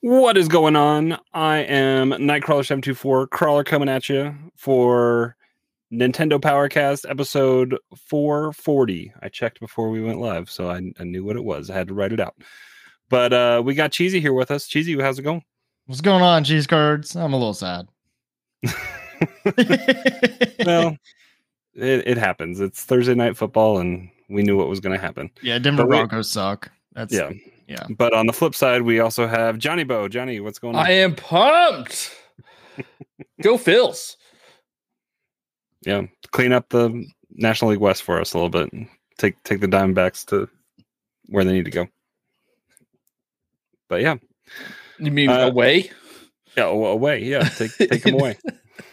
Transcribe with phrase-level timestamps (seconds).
[0.00, 1.18] What is going on?
[1.32, 5.36] I am Nightcrawlr724, Crawlr coming at you for
[5.92, 7.76] Nintendo Powercast episode
[8.08, 9.12] 440.
[9.22, 11.70] I checked before we went live, so I, I knew what it was.
[11.70, 12.34] I had to write it out.
[13.08, 14.66] But uh, we got Cheesy here with us.
[14.66, 15.44] Cheesy, how's it going?
[15.86, 17.14] What's going on, cheese cards?
[17.14, 17.88] I'm a little sad.
[20.64, 20.96] well,
[21.74, 22.60] it, it happens.
[22.60, 25.30] It's Thursday night football, and we knew what was going to happen.
[25.42, 26.70] yeah, Denver Broncos suck.
[26.92, 27.32] That's Yeah.
[27.72, 27.86] Yeah.
[27.96, 30.10] But on the flip side, we also have Johniibo.
[30.10, 30.84] Johnny, what's going on?
[30.86, 32.10] I am pumped.
[33.42, 34.16] Go Phils.
[35.86, 38.70] yeah, clean up the National League West for us a little bit.
[39.18, 40.48] Take take the Diamondbacks to
[41.26, 41.86] where they need to go.
[43.88, 44.16] But yeah,
[44.98, 45.90] You mean Uh, away?
[46.56, 47.22] yeah, away.
[47.24, 48.36] Yeah, take take them away.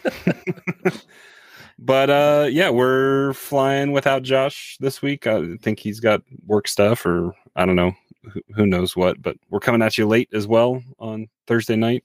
[1.78, 5.26] but uh, yeah, we're flying without Josh this week.
[5.26, 7.92] I think he's got work stuff, or I don't know,
[8.32, 9.20] who, who knows what.
[9.20, 12.04] But we're coming at you late as well on Thursday night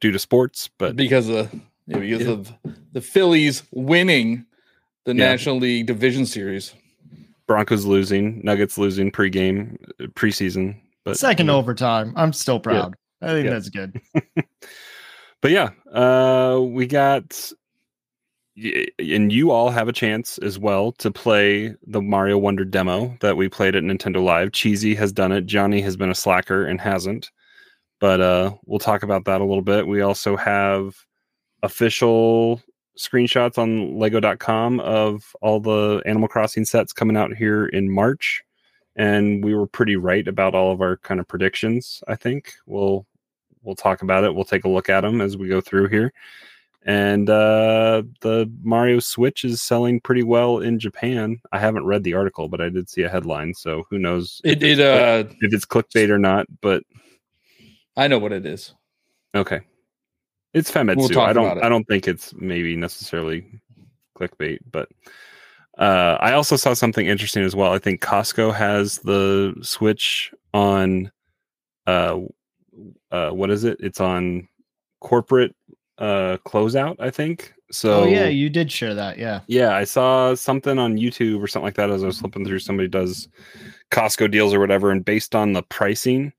[0.00, 0.70] due to sports.
[0.78, 1.52] But because of
[1.86, 2.30] yeah, because Yeah.
[2.32, 2.52] of
[2.92, 4.46] the Phillies winning
[5.04, 5.30] the Yeah.
[5.30, 6.74] National League Division Series.
[7.46, 10.76] Broncos losing, Nuggets losing pregame, uh, preseason.
[11.04, 12.12] But Second you know, overtime.
[12.16, 12.94] I'm still proud.
[13.22, 13.50] I think Yeah.
[13.52, 14.00] that's good.
[15.42, 17.56] but yeah, uh, we got, y-
[18.56, 23.36] and you all have a chance as well to play the Mario Wonder demo that
[23.36, 24.52] we played at Nintendo Live.
[24.52, 25.46] Cheesy has done it.
[25.46, 27.30] Johnny has been a slacker and hasn't.
[28.00, 29.86] But uh, we'll talk about that a little bit.
[29.86, 30.94] We also have
[31.62, 32.62] official
[32.98, 38.42] screenshots on lego.com of all the Animal Crossing sets coming out here in March.
[38.96, 42.52] And we were pretty right about all of our kind of predictions, I think.
[42.66, 43.06] We'll
[43.62, 44.34] we'll talk about it.
[44.34, 46.12] We'll take a look at them as we go through here.
[46.86, 51.40] And uh, the Mario Switch is selling pretty well in Japan.
[51.52, 54.58] I haven't read the article, but I did see a headline, so who knows It,
[54.58, 56.46] if, it it's, uh if it's clickbait or not.
[56.62, 56.82] But
[57.96, 58.74] I know what it is.
[59.34, 59.60] okay,
[60.54, 61.10] it's Famitsu.
[61.14, 61.62] We'll I don't.
[61.62, 63.44] I don't think it's maybe necessarily
[64.18, 64.88] clickbait, but
[65.78, 67.72] uh, I also saw something interesting as well.
[67.72, 71.12] I think Costco has the Switch on.
[71.86, 72.20] Uh,
[73.10, 73.76] uh, what is it?
[73.80, 74.48] It's on
[75.00, 75.54] corporate
[76.00, 76.96] uh closeout.
[76.98, 78.02] I think so.
[78.02, 79.18] oh yeah, you did share that.
[79.18, 79.40] Yeah.
[79.46, 82.58] Yeah, I saw something on YouTube or something like that as I was flipping through.
[82.60, 83.28] Somebody does
[83.90, 86.32] Costco deals or whatever, and based on the pricing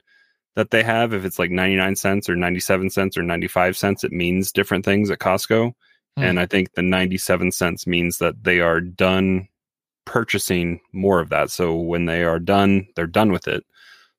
[0.56, 4.12] that they have, if it's like 99 cents or 97 cents or 95 cents, it
[4.12, 5.72] means different things at Costco.
[6.18, 6.24] Hmm.
[6.24, 9.48] And I think the 97 cents means that they are done
[10.06, 11.52] purchasing more of that.
[11.52, 13.64] So when they are done, they're done with it.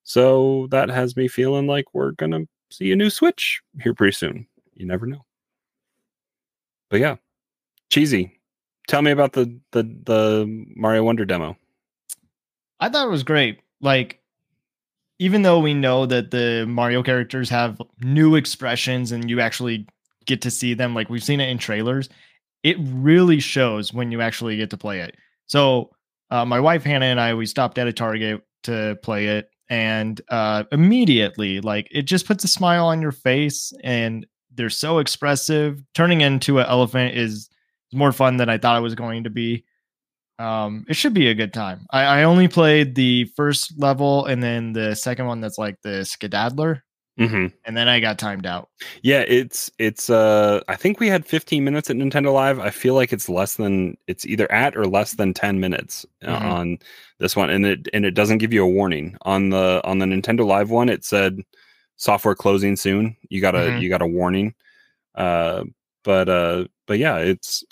[0.04, 4.12] So that has me feeling like we're going to see a new Switch here pretty
[4.12, 4.47] soon.
[4.75, 5.25] You never know.
[6.92, 7.16] But yeah,
[7.91, 8.38] cheesy.
[8.86, 11.56] Tell me about the the the Mario Wonder demo.
[12.80, 13.60] I thought it was great.
[13.80, 14.20] Like,
[15.19, 19.86] even though we know that the Mario characters have new expressions and you actually
[20.26, 22.10] get to see them, like we've seen it in trailers,
[22.62, 25.16] it really shows when you actually get to play it.
[25.47, 25.92] So,
[26.31, 30.20] uh, my wife Hannah and I, we stopped at a Target to play it, and
[30.28, 35.82] uh, immediately, like, it just puts a smile on your face, and they're so expressive.
[35.94, 37.48] Turning into an elephant is
[37.92, 39.64] more fun than I thought it was going to be
[40.38, 44.42] um it should be a good time I, I only played the first level and
[44.42, 46.82] then the second one that's like the skedaddler
[47.20, 47.48] Mm-hmm.
[47.66, 48.70] and then i got timed out
[49.02, 50.08] Yeah, it's it's.
[50.08, 52.58] uh I think we had 15 minutes at Nintendo Live.
[52.58, 56.38] I feel like it's less than it's either at or less than 10 minutes uh,
[56.38, 56.43] Mhm.
[56.50, 56.78] on
[57.19, 60.06] this one, and it and it doesn't give you a warning on the on the
[60.06, 60.88] Nintendo Live one.
[60.88, 61.43] It said
[61.96, 63.16] software closing soon.
[63.28, 63.82] You got a Mhm.
[63.82, 64.54] you got a warning.
[65.14, 65.64] Uh,
[66.04, 67.62] but uh, but yeah, it's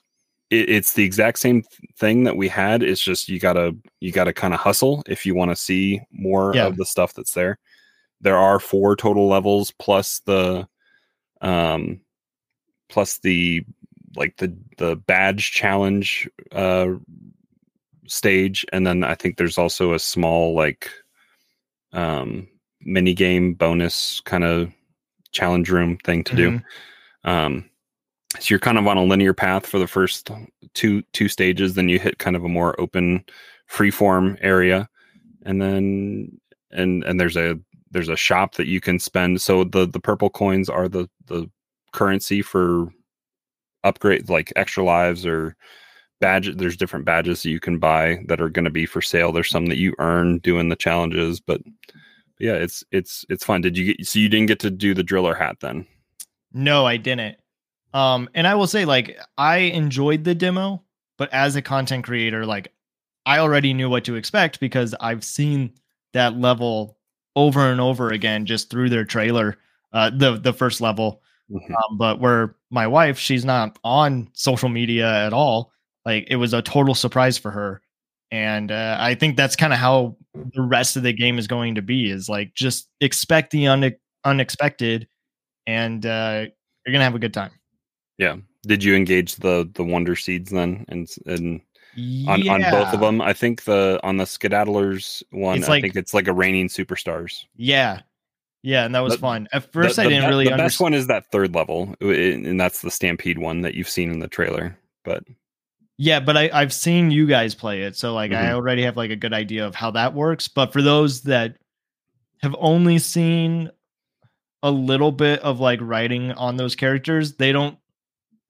[0.51, 1.63] it, it's the exact same
[1.99, 2.83] thing that we had.
[2.83, 6.55] It's just you gotta you gotta kind of hustle if you want to see more
[6.55, 6.67] Yeah.
[6.67, 7.59] of the stuff that's there.
[8.21, 10.69] There are four total levels plus the
[11.41, 12.01] um
[12.89, 13.65] plus the
[14.17, 16.89] like the the badge challenge uh
[18.07, 20.91] stage and then i think there's also a small like
[21.93, 22.49] um
[22.83, 24.73] mini game bonus kind of
[25.33, 26.61] challenge room thing to do.
[27.25, 27.69] Um
[28.39, 30.31] so you're kind of on a linear path for the first
[30.75, 33.25] two two stages then you hit kind of a more open
[33.67, 34.89] free form area.
[35.47, 36.41] And then
[36.71, 37.59] and and there's a
[37.91, 39.41] there's a shop that you can spend.
[39.41, 41.51] So the the purple coins are the the
[41.93, 42.89] currency for
[43.83, 45.57] upgrade like extra lives or
[46.21, 49.33] badge there's different badges that you can buy that are going to be for sale.
[49.33, 51.61] There's some that you earn doing the challenges but
[52.41, 55.03] yeah it's it's it's fun did you get so you didn't get to do the
[55.03, 55.87] driller hat then
[56.53, 57.37] No, I didn't.
[57.95, 60.83] Um, and I will say, like, I enjoyed the demo,
[61.17, 62.73] but as a content creator, like,
[63.27, 65.73] I already knew what to expect because I've seen
[66.13, 66.99] that level
[67.37, 69.59] over and over again just through their trailer,
[69.93, 71.23] uh, the the first level.
[71.51, 71.71] Mhm.
[71.71, 75.73] Um, but where my wife, she's not on social media at all.
[76.05, 77.81] Like, it was a total surprise for her,
[78.31, 81.75] and uh, I think that's kind of how the rest of the game is going
[81.77, 82.11] to be.
[82.11, 85.09] Is like just expect the une- unexpected,
[85.67, 86.47] and uh,
[86.87, 87.51] you're gonna have a good time.
[88.19, 88.37] yeah
[88.67, 91.61] did you engage the the wonder seeds then and and
[92.29, 95.83] on, on both of them i think the on the skedaddlers one It's i like-
[95.83, 98.01] think it's like a raining superstars Yeah.
[98.63, 99.49] Yeah, and that was The- fun.
[99.55, 102.61] At The- first, I didn't be- really the best one is that third level and
[102.61, 105.25] that's the stampede one that you've seen in the trailer but
[106.03, 108.55] Yeah, but I, I've seen you guys play it, so like I Mhm.
[108.55, 110.49] already have like a good idea of how that works.
[110.49, 111.59] But for those that
[112.41, 113.71] have only seen
[114.63, 117.77] a little bit of like writing on those characters, they don't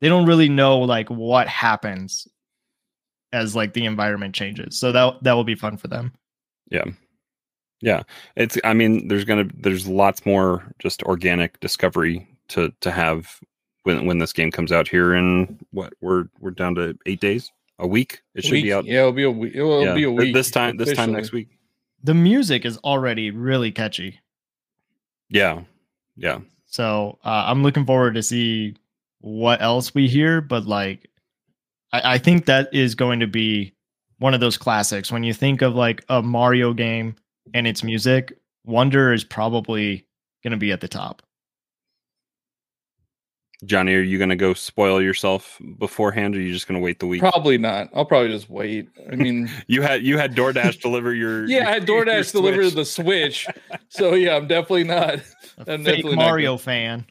[0.00, 2.28] they don't really know like what happens
[3.32, 4.78] as like the environment changes.
[4.78, 6.12] So that that will be fun for them.
[6.70, 6.84] yeah
[7.82, 8.02] yeah
[8.36, 13.40] it's i mean there's gonna there's lots more just organic discovery to to have
[13.84, 17.50] when when this game comes out here in what we're we're down to eight days
[17.78, 19.52] a week it should Week- be out Yeah, it'll be a week.
[19.54, 21.48] It'll, yeah, be a week this time this time next week
[22.04, 24.20] The music is already really catchy.
[25.28, 25.62] yeah
[26.16, 28.76] yeah So uh, I'm looking forward to see
[29.20, 30.40] what else we hear.
[30.40, 31.08] But like,
[31.92, 33.74] I, I think that is going to be
[34.18, 35.10] one of those classics.
[35.12, 37.16] When you think of like a Mario game
[37.54, 38.32] and its music,
[38.64, 40.06] Wonder is probably
[40.44, 41.22] going to be at the top.
[43.64, 47.06] Johnny are you gonna go spoil yourself beforehand or are you just gonna wait the
[47.06, 47.88] week Probably not.
[47.94, 48.88] I'll probably just wait.
[49.10, 52.74] I mean, you had you had DoorDash deliver your yeah, I had DoorDash deliver Switch.
[52.74, 53.46] the Switch.
[53.88, 55.14] So yeah, I'm definitely not.
[55.66, 57.04] A I'm fake definitely not Mario fan.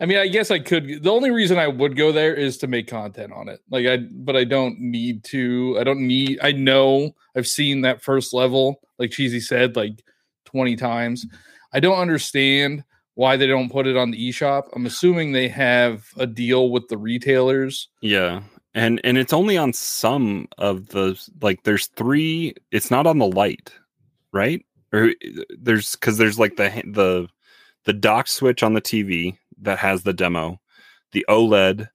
[0.00, 1.02] I mean, I guess I could.
[1.02, 3.60] The only reason I would go there is to make content on it.
[3.70, 5.76] Like I, but I don't need to.
[5.78, 6.40] I don't need.
[6.42, 10.02] I know I've seen that first level, like Cheesy said, like
[10.44, 11.24] twenty times.
[11.72, 12.84] I don't understand
[13.14, 14.68] why they don't put it on the eShop.
[14.74, 17.88] I'm assuming they have a deal with the retailers.
[18.00, 18.42] Yeah.
[18.74, 23.26] And and it's only on some of the like there's three it's not on the
[23.26, 23.72] light,
[24.32, 24.64] right?
[24.92, 25.10] Or
[25.58, 27.28] there's cuz there's like the the
[27.84, 30.60] the dock switch on the TV that has the demo.
[31.12, 31.88] The OLED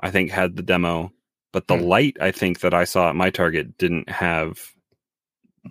[0.00, 1.12] I think had the demo,
[1.52, 1.84] but the Hmm.
[1.84, 4.58] light I think that I saw at my Target didn't have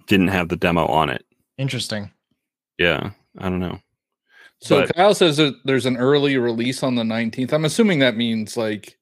[0.08, 1.26] didn't have the demo on it.
[1.58, 2.10] Interesting.
[2.78, 3.80] Yeah, I don't know.
[4.63, 7.51] So But- Kyle says that there's an early release on the 19th.
[7.54, 8.98] I'm assuming that means like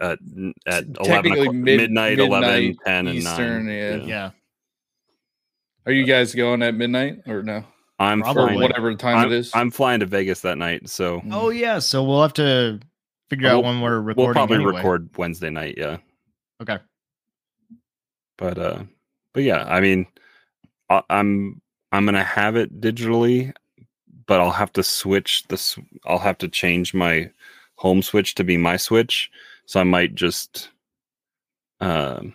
[0.00, 0.18] At
[0.66, 3.74] at 11 Technically mid- midnight, 11, midnight 10 and Eastern, 9.
[3.76, 3.96] yeah.
[4.06, 4.30] Yeah.
[5.86, 7.64] Are you guys going at midnight or no?
[7.98, 8.42] I'm Probably.
[8.44, 9.50] Flying whatever time I'm, it is.
[9.54, 11.80] I'm flying to Vegas that night, so Oh yeah.
[11.80, 12.78] So we'll have to
[13.28, 14.24] figure We'll- out when we're recording.
[14.26, 14.74] we'll probably anyway.
[14.76, 15.96] record Wednesday night, yeah.
[16.62, 16.78] Okay.
[18.36, 18.82] But uh
[19.34, 20.06] but yeah, I mean
[20.88, 23.52] I, I'm I'm going to have it digitally,
[24.28, 27.30] but I'll have to switch this I'll have to change my
[27.76, 29.30] home switch to be my switch,
[29.66, 30.70] so I might just
[31.80, 32.34] um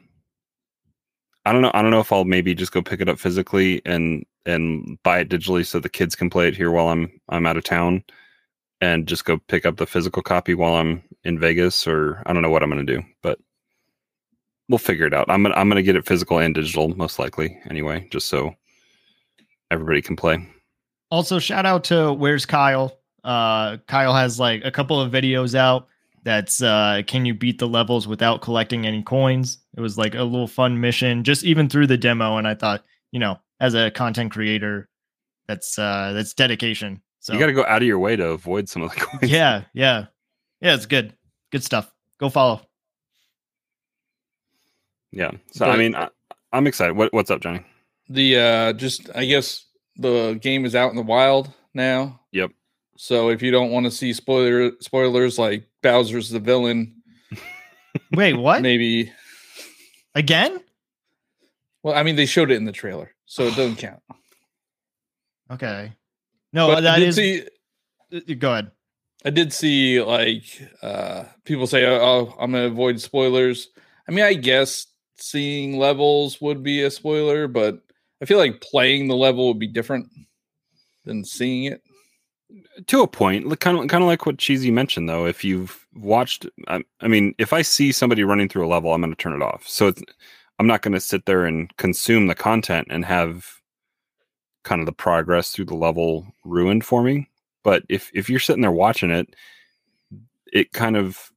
[1.46, 1.72] I don't know.
[1.74, 5.20] I don't know if I'll maybe just go pick it up physically and and buy
[5.20, 8.04] it digitally so the kids can play it here while I'm I'm out of town
[8.82, 12.42] and just go pick up the physical copy while I'm in Vegas or I don't
[12.44, 13.40] know what I'm to do, but
[14.70, 15.30] we'll figure it out.
[15.30, 18.56] I'm to I'm to get it physical and digital most likely anyway, just so
[19.72, 20.48] everybody can play.
[21.14, 22.98] Also, shout out to Where's Kyle?
[23.24, 25.88] Uh, Kyle has like a couple of videos out.
[26.24, 29.60] That's uh, can you beat the levels without collecting any coins?
[29.78, 32.38] It was like a little fun mission, just even through the demo.
[32.38, 34.90] And I thought, you know, as a content creator,
[35.48, 37.00] that's uh, that's dedication.
[37.20, 39.32] So You got to go out of your way to avoid some of the coins.
[39.32, 40.06] yeah, yeah,
[40.62, 40.74] yeah.
[40.74, 41.16] It's good,
[41.52, 41.94] good stuff.
[42.20, 42.62] Go follow.
[45.12, 45.30] Yeah.
[45.52, 46.10] So I mean I,
[46.52, 46.98] I'm excited.
[46.98, 47.64] What, what's up, Johnny?
[48.10, 49.66] the uh just I guess
[49.98, 52.20] the game is out in the wild now.
[52.32, 52.52] Yep.
[52.98, 56.96] So if you don't want to see spoiler spoilers like Bowser's the villain,
[58.12, 58.62] Wait, what?
[58.62, 59.12] maybe
[60.16, 60.60] Again?
[61.82, 64.02] well, I mean they showed it in the trailer, so it doesn't count.
[65.52, 65.94] Okay.
[66.52, 67.16] No, But I did is.
[67.16, 67.48] see
[68.16, 68.72] uh, Go ahead.
[69.26, 70.44] I did see like
[70.82, 73.70] uh people say, "Oh, oh, I'm gonna avoid spoilers."
[74.08, 77.82] I mean, I guess seeing levels would be a spoiler, but
[78.24, 80.08] I feel like playing the level would be different.
[81.04, 81.82] than seeing it.
[82.88, 86.46] to a point kind of kind of like what cheesy mentioned though if you've watched
[86.70, 89.34] I, I mean if i see somebody running through a level i'm going to turn
[89.34, 89.92] it off so
[90.60, 93.60] i'm not going to sit there and consume the content and have
[94.64, 97.30] kind of the progress through the level ruined for me
[97.64, 99.36] but if if you're sitting there watching it
[100.54, 101.33] it kind of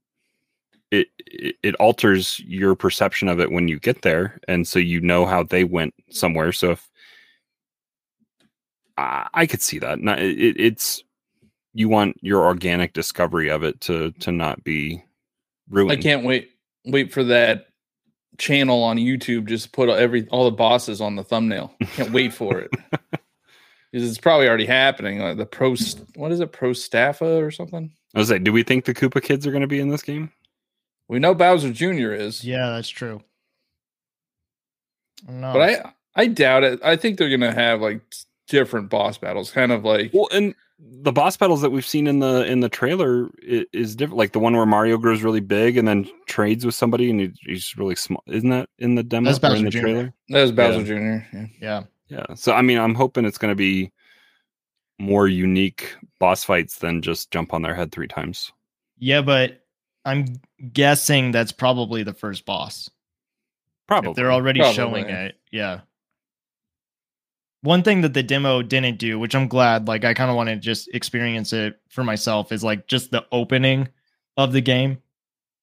[1.00, 5.00] it, it it alters your perception of it when you get there and so you
[5.00, 6.88] know how they went somewhere so if
[8.96, 11.02] i, I could see that not it, it's
[11.74, 15.02] you want your organic discovery of it to to not be
[15.68, 16.50] ruined I can't wait
[16.84, 17.66] wait for that
[18.38, 19.46] channel on YouTube.
[19.46, 21.74] Just put every all the bosses on the thumbnail.
[21.94, 22.70] Can't wait for it.
[23.92, 25.20] Because it's probably already happening.
[25.20, 25.74] Like the pro,
[26.16, 27.90] what is it, pro staffa or something?
[28.16, 30.02] i was like do we think the koopa kids are going to be in this
[30.02, 30.32] game
[31.08, 32.12] We know Bowser Jr.
[32.12, 33.22] is, Yeah, that's true.
[35.28, 36.80] No, but I I doubt it.
[36.84, 38.00] I think they're gonna have like
[38.48, 42.18] different boss battles, kind of like well and the boss battles that we've seen in
[42.18, 45.78] the in the trailer is, is different like the one where mario grows really big
[45.78, 49.32] and then trades with somebody and he, he's really small isn't that in the demo
[49.32, 49.80] That's or in the Jr..
[49.80, 51.24] trailer that was Bowser Jr.
[51.34, 51.46] Yeah.
[51.62, 51.82] yeah.
[52.08, 52.26] Yeah.
[52.34, 53.92] So I mean, I'm hoping it's going to be
[54.98, 58.52] more unique boss fights than just jump on their head three times.
[58.98, 59.65] Yeah, but
[60.06, 60.40] I'm
[60.72, 62.88] guessing that's probably the first boss.
[63.88, 64.10] Probably.
[64.10, 64.74] If they're already Probably.
[64.74, 65.36] showing it.
[65.50, 65.80] Yeah.
[67.62, 70.48] One thing that the demo didn't do, which I'm glad, like I kind of want
[70.48, 73.88] to just experience it for myself, is like just the opening
[74.36, 74.98] of the game.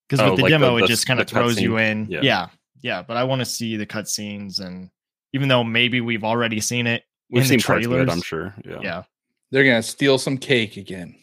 [0.08, 2.08] Because Oh, with the like demo, the- it just kind of throws you in.
[2.10, 2.20] Yeah.
[2.22, 2.48] Yeah.
[2.82, 3.02] yeah.
[3.02, 4.90] But I want to see the cutscenes and
[5.32, 8.14] even though maybe we've already seen it We've in seen the parts of it, trailers.
[8.14, 8.54] I'm sure.
[8.66, 8.80] Yeah.
[8.82, 9.04] Yeah.
[9.52, 11.16] They're gonna steal some cake again.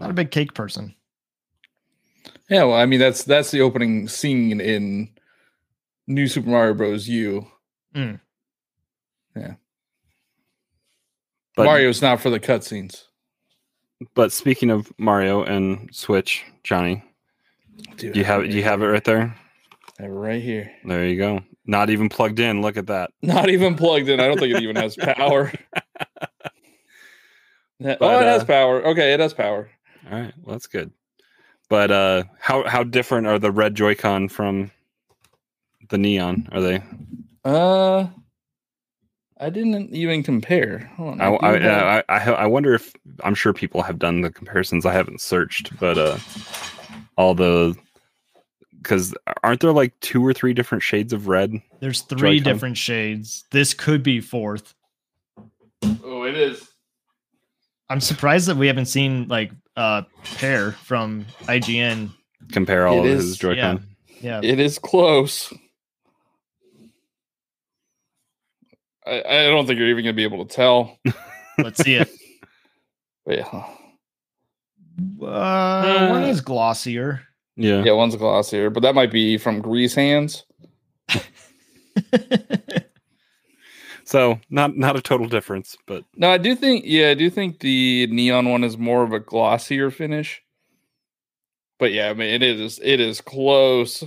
[0.00, 0.94] Not a big cake person.
[2.48, 5.10] Yeah, well, I mean that's that's the opening scene in
[6.06, 7.08] New Super Mario Bros.
[7.08, 7.46] U.
[7.94, 8.20] Mm.
[11.60, 13.04] But, Mario's not for the cutscenes.
[14.14, 17.04] But speaking of Mario and Switch, Johnny,
[17.96, 19.36] Dude, do you have do you have it right there?
[19.98, 20.72] I have it right here.
[20.84, 21.40] There you go.
[21.66, 22.62] Not even plugged in.
[22.62, 23.10] Look at that.
[23.22, 24.20] Not even plugged in.
[24.20, 25.52] I don't think it even has power.
[27.78, 28.86] Yeah, oh, But, it has uh, power.
[28.86, 29.68] Okay, it has power.
[30.10, 30.32] All right.
[30.42, 30.92] Well, that's good.
[31.68, 34.70] But uh how how different are the red Joy-Con from
[35.88, 36.48] the neon?
[36.52, 36.82] Are they?
[37.44, 38.06] Uh,
[39.38, 40.90] I didn't even compare.
[40.96, 42.92] Hold on, I do I, I I I wonder if
[43.24, 44.84] I'm sure people have done the comparisons.
[44.84, 46.18] I haven't searched, but uh
[47.16, 47.76] all the
[48.82, 49.14] because
[49.44, 51.52] aren't there like two or three different shades of red?
[51.80, 52.52] There's three Joy-Con.
[52.52, 53.44] different shades.
[53.50, 54.74] This could be fourth.
[56.04, 56.69] oh, it is.
[57.90, 60.02] I'm surprised that we haven't seen like uh
[60.36, 62.10] pair from IGN.
[62.52, 63.84] Compare all It of is, his Joy-Con.
[64.20, 64.40] Yeah.
[64.42, 65.52] It is close.
[69.06, 70.98] I, I don't think you're even gonna be able to tell.
[71.58, 72.08] Let's see it.
[73.26, 73.66] But yeah,
[75.26, 77.20] Uh, one is glossier.
[77.56, 77.84] Yeah.
[77.84, 80.42] yeah, one's glossier, but that might be from Grease Hands.
[84.10, 87.60] So not not a total difference, but No, I do think, yeah, I do think
[87.60, 90.42] the neon one is more of a glossier finish.
[91.78, 94.02] But yeah, I mean, it is, it is close.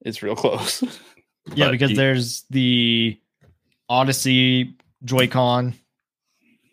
[0.00, 0.82] It's real close.
[1.54, 3.20] yeah, But because you- there's the
[3.90, 5.74] Odyssey Joy-Con,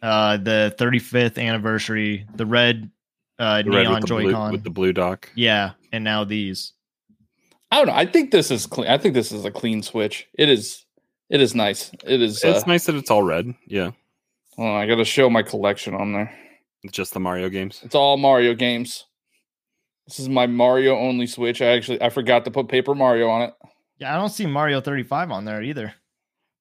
[0.01, 2.89] uh, the 35th anniversary, the red
[3.39, 4.51] uh, the red neon with the blue, Joy-Con.
[4.53, 5.29] with the blue dock.
[5.35, 6.71] yeah, and now these.
[7.71, 7.93] I don't know.
[7.93, 8.89] I think this is clean.
[8.89, 10.27] I think this is a clean switch.
[10.33, 10.85] It is,
[11.29, 11.91] it is nice.
[12.05, 13.53] It is, It's uh, nice that it's all red.
[13.67, 13.91] Yeah.
[14.55, 16.35] hold on, I got to show my collection on there.
[16.83, 17.81] It's just the Mario games.
[17.83, 19.05] It's all Mario games.
[20.07, 21.61] This is my Mario only Switch.
[21.61, 23.53] I actually I forgot to put Paper Mario on it.
[23.99, 25.93] Yeah, I don't see Mario 35 on there either.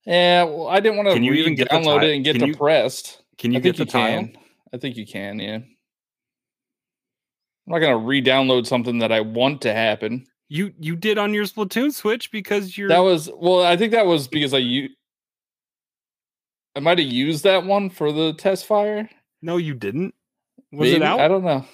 [0.05, 2.25] Yeah, well, I didn't want to Can you even get the download ti- it and
[2.25, 3.23] get can you- depressed.
[3.39, 4.21] Can you I think get the you tile?
[4.25, 4.37] can.
[4.75, 5.39] I think you can.
[5.39, 5.55] Yeah.
[5.57, 5.65] I'm
[7.67, 10.27] not gonna re-download something that I want to happen.
[10.49, 13.63] You you did on your Splatoon Switch because you're That was well.
[13.65, 14.89] I think that was because I u-
[16.75, 19.09] I might have used that one for the test fire.
[19.43, 20.15] no, you didn't.
[20.73, 21.21] Was it out?
[21.21, 21.65] I don't know.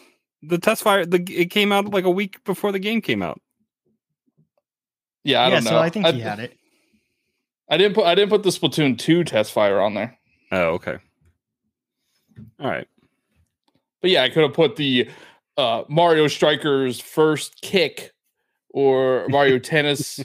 [0.43, 3.41] the test fire the it came out like a week before the game came out.
[5.23, 5.71] Yeah, I yeah, don't know.
[5.71, 6.57] so I think he had it.
[7.71, 10.19] I didn't put I didn't put the Splatoon two test fire on there.
[10.53, 10.99] Oh, okay.
[12.61, 12.87] All right.
[14.03, 15.09] But yeah, I could have put the
[15.57, 18.13] uh, Mario Strikers first kick
[18.75, 20.23] or Mario Tennis,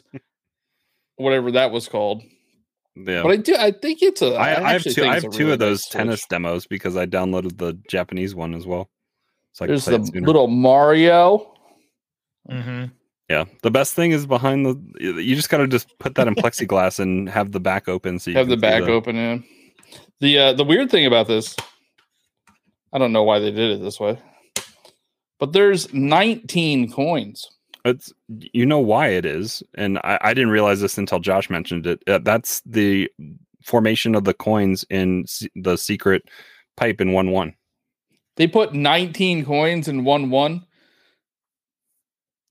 [1.15, 2.23] whatever that was called.
[2.95, 3.21] Yeah.
[3.21, 4.33] But I do, I think it's a.
[4.33, 5.05] I, I, have two.
[5.05, 5.91] I have two really of those nice Switch.
[5.91, 8.89] tennis demos because I downloaded the Japanese one as well.
[9.53, 11.53] So I There's the little Mario.
[12.49, 12.85] hmm
[13.29, 14.75] Yeah, the best thing is behind the.
[14.99, 18.19] You just got to just put that in plexiglass and have the back open.
[18.19, 19.43] So you have the can see back open in.
[20.19, 21.55] The uh, the weird thing about this,
[22.91, 24.19] I don't know why they did it this way,
[25.39, 27.49] but there's 19 coins.
[27.85, 31.87] It's you know why it is, and I, I didn't realize this until Josh mentioned
[31.87, 32.03] it.
[32.07, 33.09] Uh, that's the
[33.63, 36.23] formation of the coins in se- the secret
[36.75, 37.53] pipe in one one.
[38.35, 40.65] They put 19 coins in one one.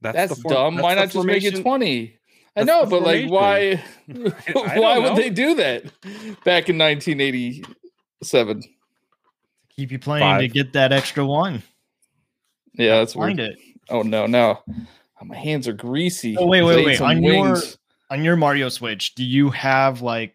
[0.01, 0.75] That's, the form- dumb.
[0.77, 2.19] that's Why the not just make it 20?
[2.57, 3.83] I know, the but like, why?
[4.53, 5.15] Why would know.
[5.17, 5.85] they do that
[6.45, 8.63] back in 1987?
[9.77, 11.63] Keep you playing to get that extra one.
[12.75, 13.53] Yeah, that's Find weird.
[13.53, 13.59] it.
[13.91, 14.63] Oh no, no,
[15.21, 16.37] Oh, my hands are greasy.
[16.37, 17.01] Oh, wait, wait, wait.
[17.01, 17.57] On your-
[18.11, 20.35] On your Mario Switch, do you have like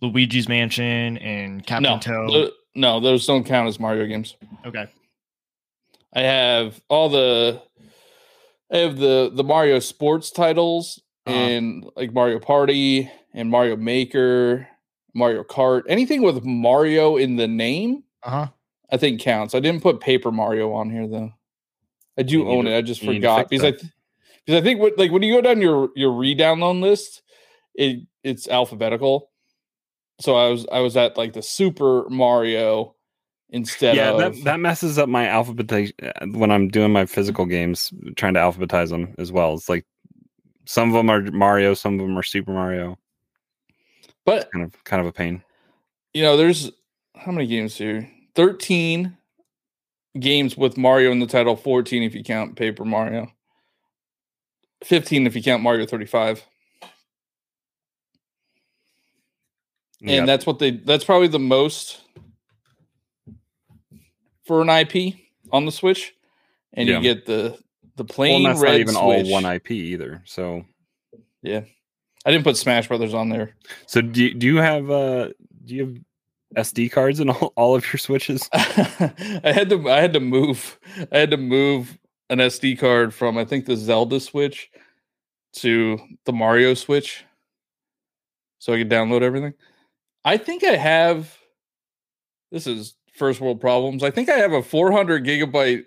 [0.00, 2.50] Luigi's Mansion and Captain no, Toad?
[2.74, 4.34] no, those don't count as Mario games.
[4.66, 4.86] okay.
[6.14, 7.62] I have all the
[8.72, 11.36] I have the the Mario sports titles Uh-huh.
[11.36, 14.66] and like Mario Party and Mario Maker,
[15.14, 18.46] Mario Kart, anything with Mario in the name, Uh huh.
[18.90, 19.54] I think counts.
[19.54, 21.32] I didn't put Paper Mario on here though.
[22.18, 22.78] I do You own to- it.
[22.78, 23.92] I just you need to forgot because I th-
[24.46, 27.22] because I think what like when you go down your your redownload list,
[27.74, 29.30] it it's alphabetical.
[30.20, 32.94] So I was I was at like the Super Mario
[33.50, 37.46] instead yeah, of that that messes up my alphabetization uh, when I'm doing my physical
[37.46, 39.54] games, trying to alphabetize them as well.
[39.54, 39.86] It's like
[40.64, 42.98] some of them are Mario, some of them are Super Mario.
[44.24, 45.42] but Kind of kind of a pain.
[46.14, 46.70] you know, there's
[47.16, 48.10] how many games here?
[48.34, 49.16] 13
[50.18, 53.30] games with Mario in the title, 14 if you count Paper Mario.
[54.84, 56.42] 15 if you count Mario 35.
[60.00, 60.18] Yeah.
[60.18, 62.00] And that's what they that's probably the most
[64.44, 65.14] for an IP
[65.52, 66.14] on the Switch.
[66.72, 66.96] And Yeah.
[66.96, 67.58] you get the
[67.96, 70.22] the well, plain and that's red not even all one IP either.
[70.24, 70.64] So
[71.42, 71.62] yeah.
[72.24, 73.54] I didn't put Smash Brothers on there.
[73.86, 75.28] so do you, do you have uh
[75.64, 75.96] do you have
[76.66, 78.48] SD cards in all, all of your switches?
[78.52, 80.78] I had to I had to move
[81.12, 81.96] I had to move
[82.32, 84.70] an SD card from I think the Zelda Switch
[85.56, 87.24] to the Mario Switch
[88.58, 89.52] so I could download everything.
[90.24, 91.36] I think I have
[92.50, 94.02] this is first world problems.
[94.02, 95.84] I think I have a 400 gigabyte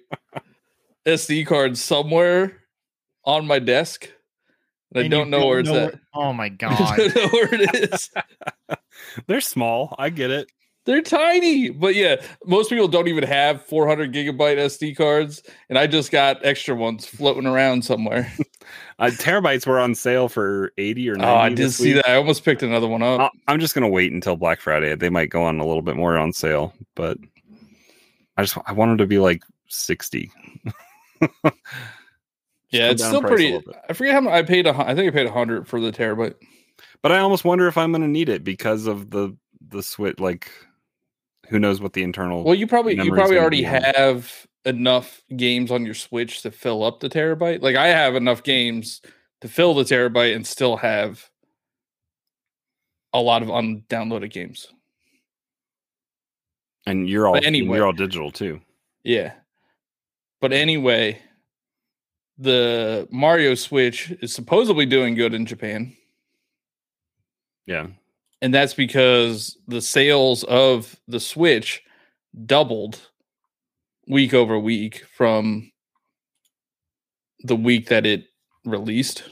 [1.07, 2.61] SD card somewhere
[3.23, 4.03] on my desk.
[4.91, 5.99] and I And you don't know where it's at.
[6.13, 6.79] Oh my god!
[6.79, 8.11] I don't know where it is.
[9.27, 9.95] They're small.
[9.97, 10.47] I get it.
[10.85, 15.87] They're tiny, but yeah, most people don't even have 400 gigabyte SD cards, and I
[15.87, 18.31] just got extra ones floating around somewhere.
[18.97, 21.95] Uh, terabytes were on sale for 80 or 90 oh, I did see week.
[21.95, 22.09] that.
[22.09, 23.19] I almost picked another one up.
[23.19, 24.95] I'll- I'm just gonna wait until Black Friday.
[24.95, 27.17] They might go on a little bit more on sale, but
[28.37, 30.31] I just I want them to be like 60.
[32.69, 33.59] Yeah, it's still pretty.
[33.89, 34.67] I forget how much I paid.
[34.67, 36.35] A, I think I paid a hundred for the terabyte.
[37.01, 39.35] But I almost wonder if I'm gonna need it because of the
[39.69, 40.19] the switch.
[40.19, 40.51] Like,
[41.49, 42.43] who knows what the internal?
[42.43, 46.99] Well, you probably you probably already have enough games on your Switch to fill up
[46.99, 47.61] the terabyte.
[47.61, 49.01] Like I have enough games
[49.41, 51.29] to fill the terabyte and still have
[53.13, 54.67] a lot of undownloaded games.
[56.85, 57.77] and you're all but anyway.
[57.77, 58.59] you're all digital too.
[59.03, 59.33] Yeah.
[60.41, 61.21] But anyway,
[62.37, 65.95] the Mario Switch is supposedly doing good in Japan.
[67.65, 67.87] Yeah,
[68.45, 71.81] And that's because the sales of the Switch
[72.45, 72.99] doubled
[74.07, 75.71] week over week from
[77.39, 78.25] the week that it
[78.63, 79.23] released.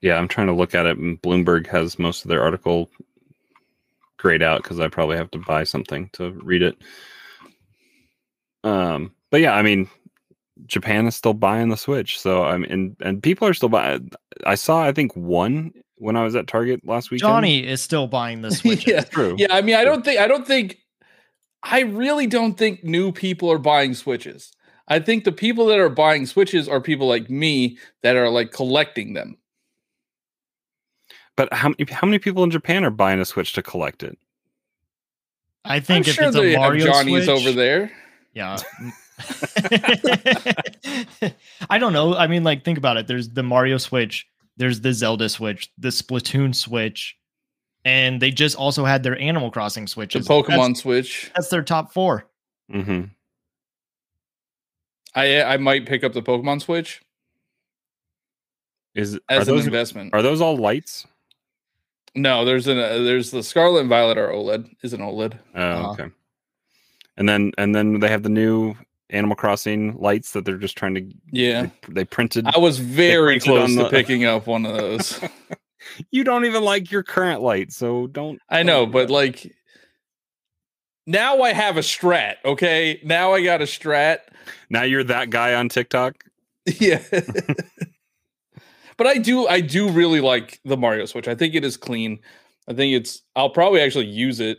[0.00, 0.16] yeah.
[0.16, 0.98] I'm trying to look at it.
[1.20, 2.90] Bloomberg has most of their article
[4.16, 6.78] grayed out because I probably have to buy something to read it.
[8.62, 9.90] Um, but yeah, I mean,
[10.66, 14.10] Japan is still buying the Switch, so I mean, and, and people are still buying.
[14.46, 17.20] I saw, I think, one when I was at Target last week.
[17.20, 18.86] Johnny is still buying the Switch.
[18.86, 19.02] yeah.
[19.02, 19.34] true.
[19.38, 20.78] Yeah, I mean, I don't think I don't think
[21.62, 24.52] I really don't think new people are buying Switches.
[24.86, 28.52] I think the people that are buying Switches are people like me that are like
[28.52, 29.38] collecting them.
[31.36, 34.18] But how many how many people in Japan are buying a Switch to collect it?
[35.64, 37.90] I think I'm if sure it's a they Mario have Johnny's Switch, over there.
[38.34, 38.58] Yeah.
[41.70, 42.14] I don't know.
[42.14, 43.06] I mean, like, think about it.
[43.06, 47.16] There's the Mario Switch, there's the Zelda Switch, the Splatoon Switch,
[47.84, 50.14] and they just also had their Animal Crossing Switch.
[50.14, 51.30] The Pokemon That's, Switch.
[51.34, 52.26] that's their top four.
[52.72, 53.04] Mm-hmm.
[55.14, 57.00] I I might pick up the Pokemon Switch
[58.94, 60.12] Is are as an those investment.
[60.14, 61.06] are those all lights?
[62.16, 64.70] no, there's an uh, there's the Scarlet and Violet are OLED.
[64.82, 65.38] Is an OLED.
[65.54, 65.90] Oh, Uh-huh.
[65.92, 66.06] okay.
[67.16, 68.74] And then and then they have the new
[69.10, 71.62] Animal Crossing lights that they're just trying to Yeah.
[71.86, 72.46] they, they printed.
[72.46, 75.20] I was very close to the- picking up one of those.
[76.10, 78.40] you don't even like your current light, so don't.
[78.48, 79.52] I know, but like
[81.06, 83.00] now I have a strat, okay?
[83.04, 84.18] Now I got a strat.
[84.70, 86.24] now you're that guy on TikTok.
[86.80, 87.02] Yeah.
[88.96, 91.28] but I do I do really like the Mario Switch.
[91.28, 92.20] I think it is clean.
[92.66, 94.58] I think it's I'll probably actually use it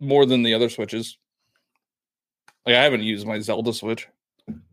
[0.00, 1.18] more than the other switches.
[2.66, 4.06] Like I haven't used my Zelda Switch.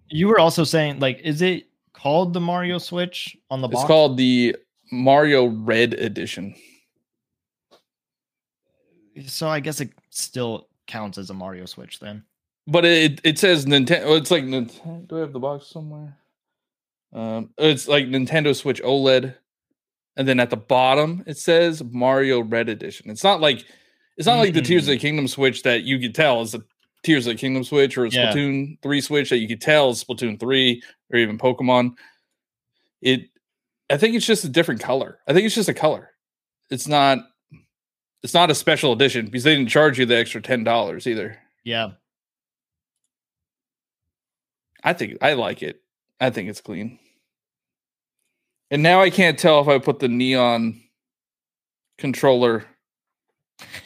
[0.09, 3.81] You were also saying, like, is it called the Mario Switch on the box?
[3.81, 4.55] It's called the
[4.91, 6.55] Mario Red Edition.
[9.25, 12.23] So I guess it still counts as a Mario Switch then.
[12.67, 14.17] But it it says Nintendo.
[14.17, 15.07] It's like Nintendo.
[15.07, 16.17] Do I have the box somewhere?
[17.13, 19.33] Um, it's like Nintendo Switch OLED,
[20.17, 23.09] and then at the bottom it says Mario Red Edition.
[23.09, 23.65] It's not like
[24.17, 26.61] it's not like the Tears of the Kingdom Switch that you could tell is a
[27.03, 28.31] Tears of the Kingdom Switch or a Yeah.
[28.33, 30.81] Splatoon Three Switch that you could tell is Splatoon Three
[31.11, 31.91] or even Pokemon.
[33.01, 33.29] It,
[33.89, 35.19] I think it's just a different color.
[35.27, 36.11] I think it's just a color.
[36.69, 37.19] It's not.
[38.23, 41.37] It's not a special edition because they didn't charge you the extra ten dollars either.
[41.63, 41.91] Yeah.
[44.83, 45.81] I think I like it.
[46.19, 46.97] I think it's clean.
[48.71, 50.81] And now I can't tell if I put the neon
[51.97, 52.65] controller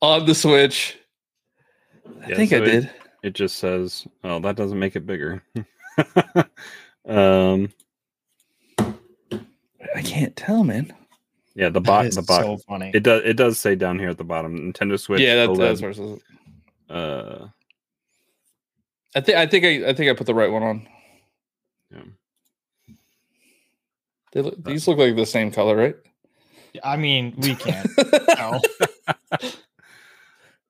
[0.00, 0.98] on the Switch.
[2.24, 2.90] I Yeah, think I so it- did.
[3.24, 5.42] It just says, "Oh, that doesn't make it bigger."
[7.08, 7.68] um,
[8.78, 10.94] I can't tell, man.
[11.56, 12.42] yeah, the That bot, the bot.
[12.42, 12.92] so funny.
[12.94, 13.22] It does.
[13.24, 15.20] It does say down here at the bottom, Nintendo Switch.
[15.20, 16.20] yeah, that, OLED, that's where it says.
[16.90, 17.48] uh,
[19.16, 20.88] I think I think I, I think I put the right one on.
[21.90, 22.94] Yeah.
[24.32, 25.96] They look, these look like the same color, right?
[26.84, 27.88] I mean, we can't.
[28.38, 28.60] No.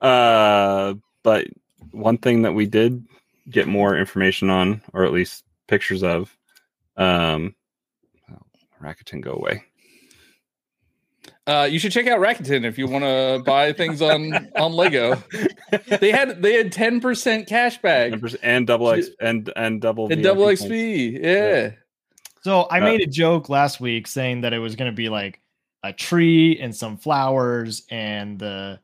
[0.00, 1.46] Uh, but
[1.90, 3.04] one thing that we did
[3.50, 6.36] get more information on, or at least pictures of,
[6.96, 7.54] um,
[8.30, 8.36] oh,
[8.82, 9.62] Rakuten, go away.
[11.46, 15.22] Uh, you should check out Rakuten if you want to buy things on on Lego.
[15.98, 20.16] They had they had ten percent cash back and double X and and double and
[20.16, 20.62] VIP double points.
[20.62, 21.22] XP.
[21.22, 21.70] Yeah.
[22.42, 25.08] So I Uh, made a joke last week saying that it was going to be
[25.08, 25.40] like
[25.82, 28.78] a tree and some flowers and the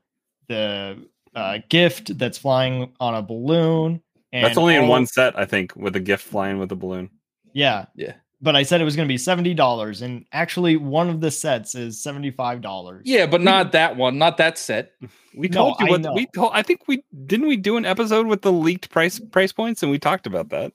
[0.48, 0.98] the
[1.34, 4.00] uh, gift that's flying on a balloon.
[4.32, 6.76] And That's only in all- one set, I think, with a gift flying with a
[6.76, 7.10] balloon.
[7.52, 8.14] Yeah, Yeah.
[8.42, 11.30] but I said it was going to be seventy dollars, and actually, one of the
[11.30, 13.02] sets is seventy five dollars.
[13.04, 14.90] Yeah, but not that one, not that set.
[15.36, 16.12] We No, told you I what know.
[16.14, 16.50] we told.
[16.52, 19.90] I think we didn't we do an episode with the leaked price price points, and
[19.92, 20.72] we talked about that.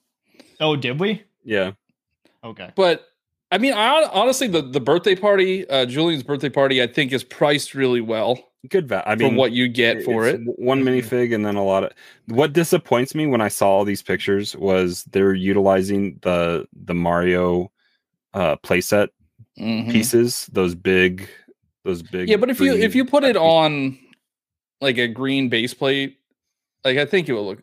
[0.58, 1.22] Oh, did we?
[1.44, 1.72] Yeah,
[2.42, 2.70] Okay.
[2.74, 3.06] But
[3.52, 7.24] I mean, I honestly the the birthday party, uh Julian's birthday party, I think is
[7.24, 8.88] priced really well good.
[8.88, 9.04] value.
[9.06, 10.40] I for mean, what you get for it.
[10.44, 11.92] One minifig and then a lot of.
[12.26, 17.70] What disappoints me when I saw all these pictures was they're utilizing the the Mario
[18.34, 19.08] uh playset
[19.58, 19.90] Mhm.
[19.90, 20.46] pieces.
[20.52, 21.28] Those big,
[21.84, 22.28] those big.
[22.28, 23.98] Yeah, but if you if you put it on
[24.80, 26.18] like a green base plate,
[26.84, 27.62] like I think it will look.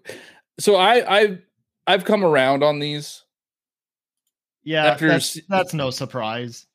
[0.60, 1.42] So I I've
[1.86, 3.24] I've come around on these.
[4.64, 6.66] Yeah, After that's, s- that's no surprise.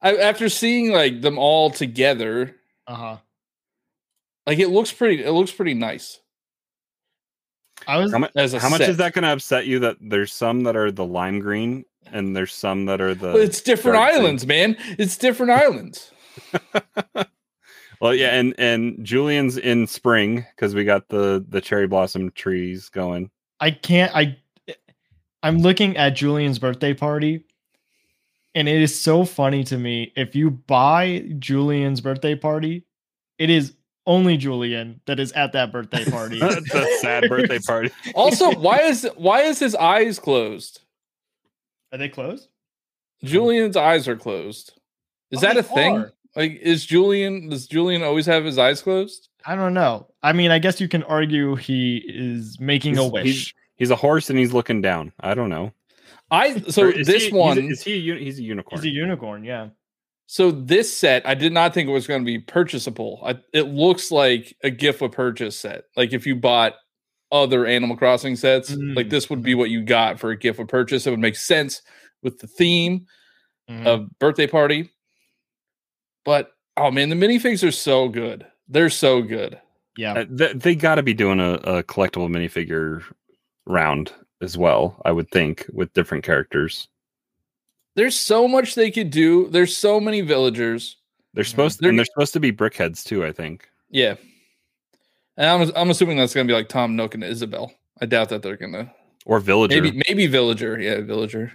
[0.00, 2.54] I, after seeing like them all together,
[2.86, 3.16] Uh huh.
[4.50, 5.22] Like it looks pretty.
[5.22, 6.18] It looks pretty nice
[7.86, 8.32] I was How much?
[8.36, 9.78] as How much is that going to upset you?
[9.78, 13.32] That there's some that are the lime green, and there's some that are the.
[13.32, 14.24] But it's different dark green.
[14.24, 14.76] islands, man.
[14.98, 16.10] It's different islands.
[18.00, 22.88] well, yeah, and and Julian's in spring because we got the the cherry blossom trees
[22.88, 23.30] going.
[23.60, 24.36] I can't I
[25.42, 27.44] I'm looking at Julian's birthday party
[28.54, 32.86] and it is so funny to me if you buy Julian's birthday party
[33.38, 33.74] it is
[34.10, 36.38] only Julian that is at that birthday party.
[36.42, 37.90] It's a sad birthday party.
[38.14, 40.80] Also, why is why is his eyes closed?
[41.92, 42.48] Are they closed?
[43.22, 44.72] Julian's eyes are closed.
[45.30, 45.96] Is Oh, that a thing?
[45.96, 46.12] are.
[46.36, 47.48] Like, is Julian?
[47.48, 49.28] Does Julian always have his eyes closed?
[49.46, 50.06] I don't know.
[50.22, 53.24] I mean, I guess you can argue he is making a wish.
[53.24, 55.12] He's, he's a horse and he's looking down.
[55.20, 55.72] I don't know.
[56.30, 57.56] I so this he- one.
[57.56, 58.10] he's a, is he?
[58.10, 58.80] A, he's a unicorn.
[58.80, 59.68] He's a unicorn, yeah.
[60.32, 63.20] So this set, I did not think it was going to be purchasable.
[63.24, 65.86] I, it looks like a gift with purchase set.
[65.96, 66.74] Like if you bought
[67.32, 69.10] other Animal Crossing sets, like Mm.
[69.10, 71.04] this would be what you got for a gift with purchase.
[71.04, 71.82] It would make sense
[72.22, 73.06] with the theme
[73.68, 73.86] Mhm.
[73.86, 74.90] of birthday party.
[76.24, 78.46] But oh man, the minifigs are so good.
[78.68, 79.58] They're so good.
[79.96, 80.12] yeah.
[80.12, 83.02] Uh, th- they got to be doing a, a collectible minifigure
[83.66, 85.00] round as well.
[85.04, 86.86] I would think with different characters.
[87.96, 89.48] There's so much they could do.
[89.48, 90.96] There's so many villagers.
[91.34, 93.24] They're supposed They're- and they're supposed to be brickheads too.
[93.24, 93.68] I think.
[93.90, 94.14] Yeah.
[95.36, 97.72] And I'm I'm assuming that's gonna be like Tom Nook and Isabelle.
[98.00, 98.92] I doubt that they're gonna
[99.26, 99.80] Or Villager.
[99.80, 100.78] maybe maybe Villager.
[100.80, 101.52] Yeah, Villager.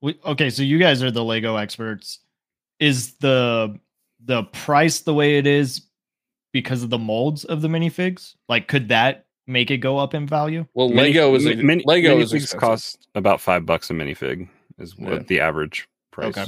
[0.00, 2.20] We, okay, so you guys are the Lego experts.
[2.78, 3.78] Is the
[4.24, 5.82] the price the way it is
[6.52, 8.34] because of the molds of the minifigs?
[8.48, 10.66] Like, could that make it go up in value?
[10.74, 12.60] Well, Mini- Lego is mi- mini- Lego is minifigs expensive.
[12.60, 15.18] cost about five bucks a minifig is what Yeah.
[15.26, 16.36] the average price.
[16.36, 16.46] Okay.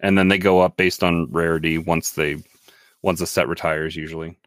[0.00, 2.36] And then they go up based on rarity once they
[3.02, 4.38] once a set retires usually.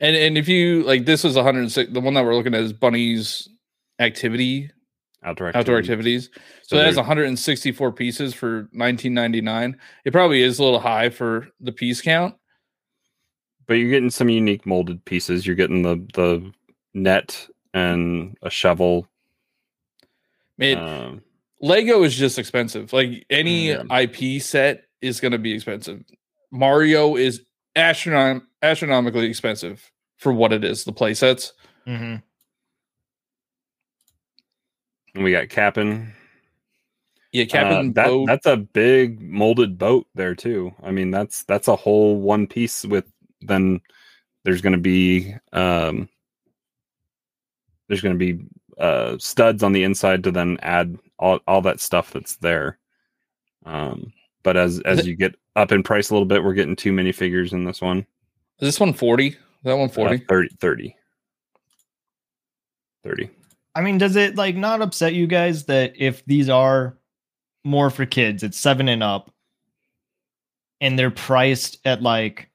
[0.00, 1.92] And and if you like, this is 106.
[1.92, 3.48] The one that we're looking at is Bunnie's
[3.98, 4.70] activity
[5.22, 6.30] Outdoor outdoor activities.
[6.34, 9.76] So, So that has 164 pieces for 1999.
[10.04, 12.36] It probably is a little high for the piece count.
[13.66, 15.44] But you're getting some unique molded pieces.
[15.44, 16.52] You're getting the the
[16.94, 19.08] net and a shovel.
[20.58, 21.22] It, um,
[21.66, 22.92] Lego is just expensive.
[22.92, 23.82] Like any Yeah.
[23.90, 26.02] IP set is going to be expensive.
[26.52, 27.42] Mario is
[27.74, 30.84] astronom- astronomically expensive for what it is.
[30.84, 31.52] The play sets.
[31.86, 32.16] Mm-hmm.
[35.14, 36.08] and we got Kapp'n.
[37.32, 40.72] Yeah, Uh, Captain that that's a big molded boat there too.
[40.82, 43.04] I mean, that's that's a whole one piece with
[43.42, 43.80] then
[44.44, 46.08] there's going to be um
[47.88, 48.44] there's going to be
[48.78, 52.78] uh studs on the inside to then add all all that stuff that's there.
[53.64, 56.76] Um but as as it- you get up in price a little bit, we're getting
[56.76, 57.98] too many figures in this one.
[57.98, 59.28] is this one 40?
[59.28, 60.18] Is that one Uh, 40?
[60.28, 60.96] 30 30
[63.04, 63.30] 30
[63.74, 66.96] I mean, does it like not upset you guys that if these are
[67.64, 69.30] more for kids, it's seven and up,
[70.80, 72.48] and they're priced at like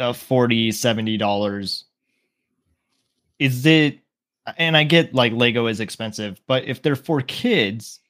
[0.00, 1.84] uh, 40 70 dollars?
[3.38, 4.00] Is it?
[4.56, 8.00] And I get like Lego is expensive, but if they're for kids,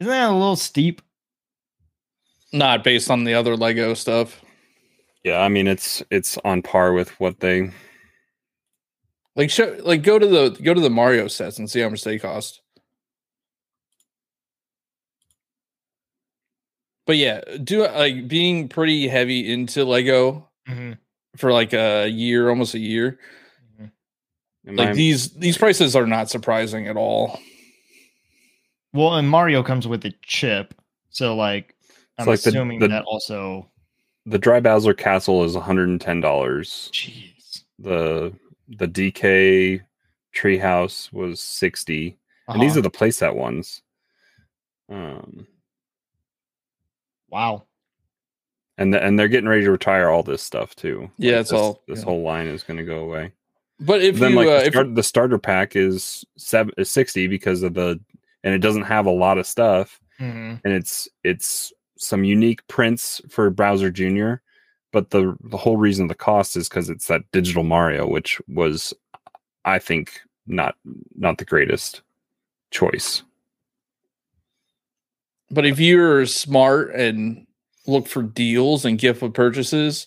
[0.00, 1.02] isn't that a little steep?
[2.52, 4.40] Not based on the other Lego stuff.
[5.24, 7.70] Yeah, I mean it's it's on par with what they
[9.36, 12.04] Like show, like go to the go to the Mario sets and see how much
[12.04, 12.60] they cost.
[17.06, 20.92] But yeah, do like being pretty heavy into Lego mm-hmm.
[21.36, 23.18] for like a year, almost a year.
[24.68, 27.38] Am Like I- these these prices are not surprising at all.
[28.92, 30.74] Well, and Mario comes with a chip,
[31.10, 31.74] so like
[32.18, 33.70] I'm like assuming the- that also.
[34.26, 36.00] the dry Bowser Castle is $110.
[36.92, 37.62] Jeez.
[37.78, 38.32] The
[38.68, 39.80] the DK
[40.34, 42.78] treehouse was 60 and these Uh-huh.
[42.80, 43.82] are the playset ones.
[44.90, 45.46] Um
[47.30, 47.64] wow.
[48.78, 51.10] and the, and they're getting ready to retire all this stuff too.
[51.18, 52.04] Yeah, it's this, all- this yeah.
[52.04, 53.32] whole line is going to go away.
[53.80, 57.26] But if then you like uh, the, if the starter pack is seven is 60
[57.28, 58.00] because of the
[58.44, 60.60] and it doesn't have a lot of stuff Mhm.
[60.64, 64.34] and it's it's some unique prints for Bowser Jr.
[64.92, 68.92] But the the whole reason the cost is because it's that digital Mario, which was,
[69.64, 70.74] I think, not
[71.16, 72.02] not the greatest
[72.70, 73.22] choice.
[75.50, 77.46] but if you're smart and
[77.86, 80.06] look for deals and gift with purchases,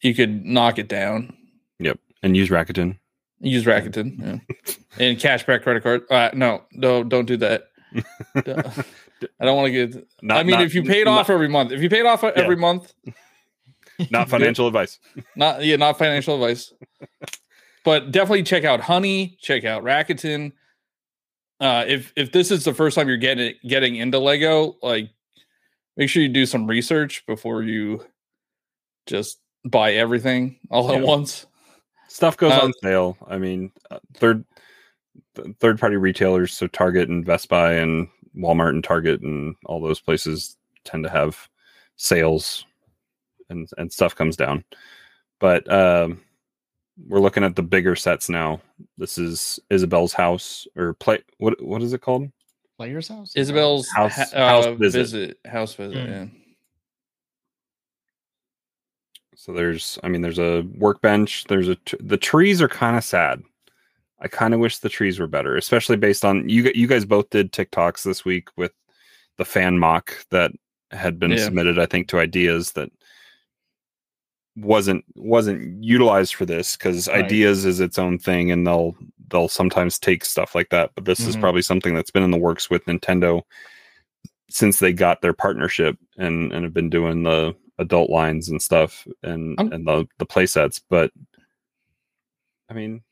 [0.00, 1.32] you could knock it down.
[1.78, 2.98] Yep, and use Rakuten.
[3.40, 4.74] Use Rakuten, yeah.
[4.98, 6.02] and cashback credit card.
[6.10, 7.68] Uh, no, no, don't do that.
[8.34, 10.06] I don't want to get.
[10.22, 12.24] Not, I mean, not- if you paid not- off every month, if you paid off
[12.24, 12.92] every month,
[14.10, 14.98] not financial advice.
[15.36, 16.72] not yeah, not financial advice,
[17.84, 19.38] but definitely check out Honey.
[19.40, 20.52] Check out Rakuten.
[21.60, 25.10] Uh, if if this is the first time you're getting getting into Lego, like
[25.96, 28.04] make sure you do some research before you
[29.06, 31.46] just buy everything all at once.
[32.08, 33.16] Stuff goes Uh, on sale.
[33.26, 34.44] I mean, uh, third
[35.58, 40.00] third party retailers, so Target and Best Buy and Walmart and Target and all those
[40.00, 41.48] places tend to have
[41.96, 42.64] sales
[43.50, 44.64] and and stuff comes down.
[45.40, 46.20] But um,
[47.08, 48.60] we're looking at the bigger sets now.
[48.98, 51.22] This is Isabelle's house or play.
[51.38, 52.30] What what is it called?
[52.78, 53.34] Player's house.
[53.36, 54.98] Isabelle's House- ha- house uh, visit.
[54.98, 55.38] visit.
[55.46, 55.96] house visit.
[56.06, 56.12] Hmm.
[56.12, 56.26] Yeah.
[59.46, 61.44] So there's, I mean, there's a workbench.
[61.44, 63.40] There's a t- the trees are kind of sad.
[64.20, 66.68] I kind of wish the trees were better, especially based on you.
[66.74, 68.72] You guys both did TikToks this week with
[69.36, 70.50] the fan mock that
[70.90, 71.44] had been Yeah.
[71.44, 71.78] submitted.
[71.78, 72.90] I think to ideas that
[74.56, 77.24] wasn't wasn't utilized for this because Right.
[77.24, 78.96] ideas is its own thing, and they'll
[79.28, 80.90] they'll sometimes take stuff like that.
[80.96, 81.40] But this is Mhm.
[81.40, 83.42] probably something that's been in the works with Nintendo
[84.50, 89.06] since they got their partnership and and have been doing the adult lines and stuff
[89.22, 91.10] and I'm- and the the play sets but
[92.70, 93.02] i mean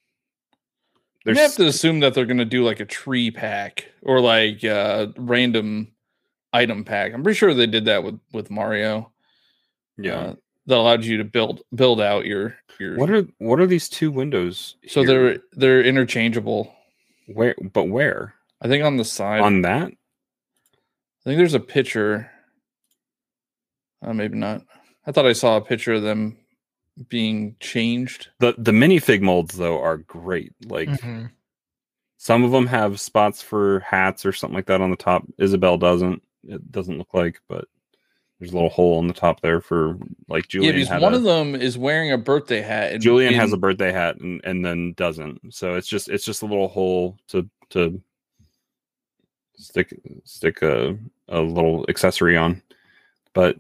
[1.27, 4.63] You have to assume that they're going to do like a tree pack or like
[4.65, 5.89] uh random
[6.53, 7.13] item pack.
[7.13, 9.11] I'm pretty sure they did that with with Mario.
[9.97, 10.35] yeah Uh,
[10.67, 12.97] that allowed you to build build out your your.
[12.97, 14.77] What are what are these two windows?
[14.87, 15.07] so here?
[15.09, 16.75] they're they're interchangeable.
[17.27, 17.55] where?
[17.73, 18.35] But where?
[18.63, 19.41] I think on the side.
[19.41, 19.89] On that?
[19.89, 22.31] I think there's a picture.
[24.05, 24.63] Uh, maybe not.
[25.07, 26.37] I thought I saw a picture of them
[27.09, 28.29] being changed.
[28.39, 30.53] The the minifig molds though are great.
[30.67, 31.31] Like Mhm.
[32.19, 35.25] some of them have spots for hats or something like that on the top.
[35.39, 36.23] Isabelle doesn't.
[36.45, 37.65] It doesn't look like, but
[38.39, 39.97] there's a little hole on the top there for
[40.29, 40.75] like Julian.
[40.75, 42.93] yeah, because one a- of them is wearing a birthday hat.
[42.93, 45.53] And Julian has a birthday hat and, and then doesn't.
[45.55, 48.01] So it's just it's just a little hole to to
[49.57, 52.63] stick stick a a little accessory on.
[53.33, 53.57] But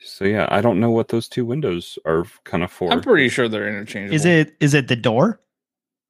[0.00, 2.90] so yeah, I don't know what those two windows are kind of for.
[2.92, 4.14] I'm pretty sure they're interchangeable.
[4.16, 5.40] Is it is it the door?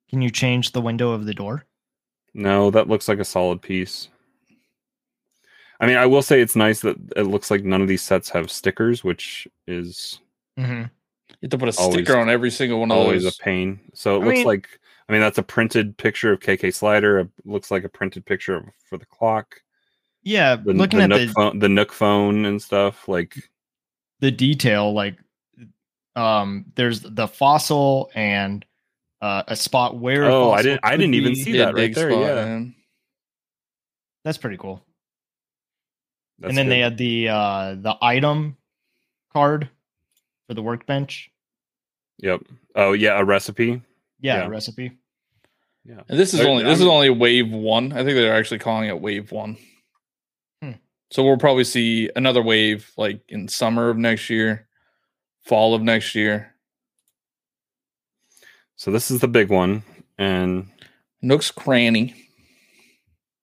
[0.09, 1.65] Can you change the window of the door?
[2.35, 4.09] No, that looks like a solid piece.
[5.81, 8.29] I mean, I will say it's nice that it looks like none of these sets
[8.31, 10.21] have stickers, which is
[10.59, 10.83] Mm-hmm.
[11.41, 13.39] You have to put a Always- sticker on every single one of always those.
[13.39, 13.81] a pain.
[13.95, 14.69] So it I looks mean- like
[15.09, 17.21] I mean that's a printed picture of KK Slider.
[17.21, 19.63] It looks like a printed picture of, for the clock.
[20.23, 23.09] Yeah, The, looking the at Nook the phone, the Nook phone and stuff.
[23.09, 23.35] Like
[24.21, 25.17] the detail, like
[26.17, 28.65] um, there's the fossil and
[29.21, 30.25] uh, a spot where.
[30.25, 32.35] Oh, I didn't- I didn't even see that right dig there, yeah.
[32.35, 32.75] man.
[34.25, 34.83] That's pretty cool.
[36.39, 38.57] that's and then they had the uh, the item
[39.33, 39.69] card
[40.47, 41.31] for the workbench.
[42.19, 42.43] Yep.
[42.75, 43.81] Oh yeah, a recipe.
[44.21, 44.47] Yeah, Yeah.
[44.49, 44.93] recipe.
[45.85, 46.03] Yeah.
[46.09, 47.93] And this is They're- only this is I'm- only wave one.
[47.93, 49.57] I think they're actually calling it wave one.
[51.11, 54.69] So we'll probably see another wave like in summer of next year,
[55.43, 56.55] fall of next year.
[58.77, 59.83] So this is the big one,
[60.19, 60.69] and
[61.21, 62.15] Nook's Cranny,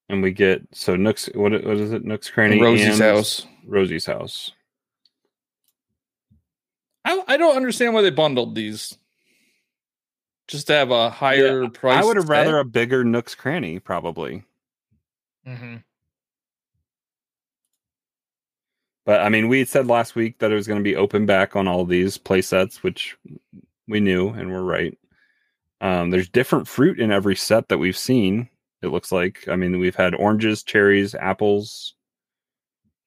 [0.10, 2.06] and we get so Nook's what what is it?
[2.06, 3.46] Nook's Cranny, Rosie's and house.
[3.66, 4.52] Rosie's house.
[7.06, 8.98] I, I don't understand why they bundled these.
[10.48, 12.02] Just to have a higher price.
[12.02, 14.44] I would have rather a bigger Nook's Cranny, probably.
[15.46, 15.78] Mm-hmm.
[19.08, 21.56] But I mean, we said last week that it was going to be open back
[21.56, 23.18] on all these play sets, which
[23.88, 24.98] we knew and we're right.
[25.80, 28.50] Um, there's different fruit in every set that we've seen.
[28.82, 29.48] It looks like.
[29.48, 31.94] I mean, we've had oranges, cherries, apples.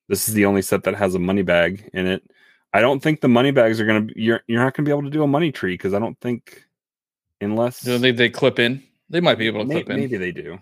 [0.09, 2.23] This is the only set that has a money bag in it.
[2.73, 4.19] I don't think the money bags are going to.
[4.19, 6.19] You're you're not going to be able to do a money tree because I don't
[6.21, 6.65] think,
[7.43, 8.83] unless Do they, they clip in?
[9.11, 9.97] They might be able to may- clip in.
[9.97, 10.59] maybe they do.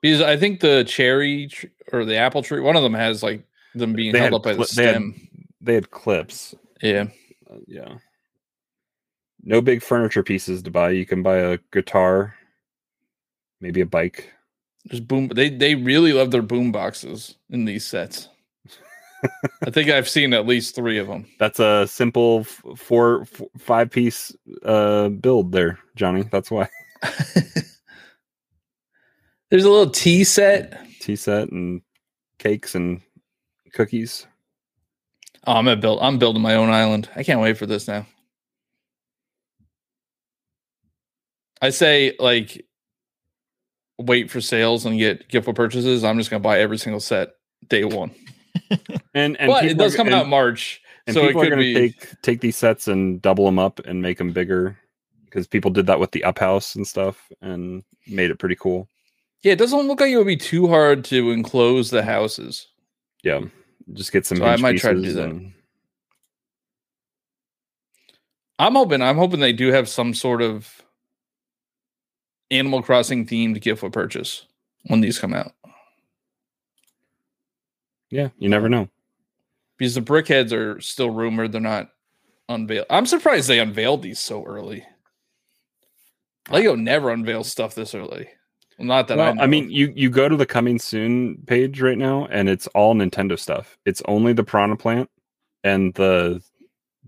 [0.00, 3.42] Because I think the cherry tr- or the apple tree, one of them has like
[3.74, 5.28] them being They held up by the cli- they had- stem.
[5.60, 6.54] They had clips.
[6.82, 7.06] yeah.
[7.50, 7.94] Uh, yeah.
[9.42, 10.90] No big furniture pieces to buy.
[10.90, 12.34] You can buy a guitar,
[13.60, 14.30] maybe a bike.
[14.84, 15.28] There's boom.
[15.28, 18.28] They they really love their boom boxes in these sets.
[19.66, 21.26] I think I've seen at least three of them.
[21.38, 23.26] That's a simple f- four,
[23.58, 26.22] five piece uh, build there, Johnny.
[26.30, 26.68] That's why
[29.50, 30.78] There's a little tea set.
[31.00, 31.82] tea set and
[32.38, 33.00] cakes and
[33.72, 34.26] cookies.
[35.46, 36.00] Oh, I'm gonna build.
[36.02, 37.08] I'm building my own island.
[37.16, 38.06] I can't wait for this now.
[41.62, 42.66] I say like
[43.98, 46.04] wait for sales and get gift with purchases.
[46.04, 47.30] I'm just gonna buy every single set
[47.68, 48.12] day one.
[49.14, 51.42] And and but it does are- come and, out in March, and so it people
[51.42, 51.74] are going to be.
[51.74, 54.78] take take these sets and double them up and make them bigger
[55.24, 58.88] because people did that with the up house and stuff and made it pretty cool.
[59.42, 62.68] Yeah, it doesn't look like it would be too hard to enclose the houses.
[63.24, 63.40] Yeah,
[63.92, 64.38] just get some.
[64.38, 65.28] So I might try to do that.
[65.30, 65.52] and-
[68.58, 69.00] I'm hoping.
[69.02, 70.82] I'm hoping they do have some sort of
[72.50, 74.46] Animal Crossing themed gift with purchase
[74.84, 75.52] when these come out.
[78.10, 78.88] Yeah, you never know.
[79.78, 81.90] because the brickheads are still rumored they're not
[82.48, 82.86] unveiled.
[82.90, 84.84] I'm surprised they unveiled these so early.
[86.50, 88.28] Lego never unveils stuff this early.
[88.80, 89.42] Well, not that I Well, know.
[89.42, 92.94] I mean, you you go to the coming soon page right now, and it's all
[92.94, 93.76] Nintendo stuff.
[93.84, 95.10] It's only the Piranha Plant
[95.62, 96.42] and the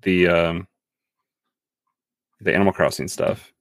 [0.02, 0.68] the um
[2.42, 3.54] the Animal Crossing stuff,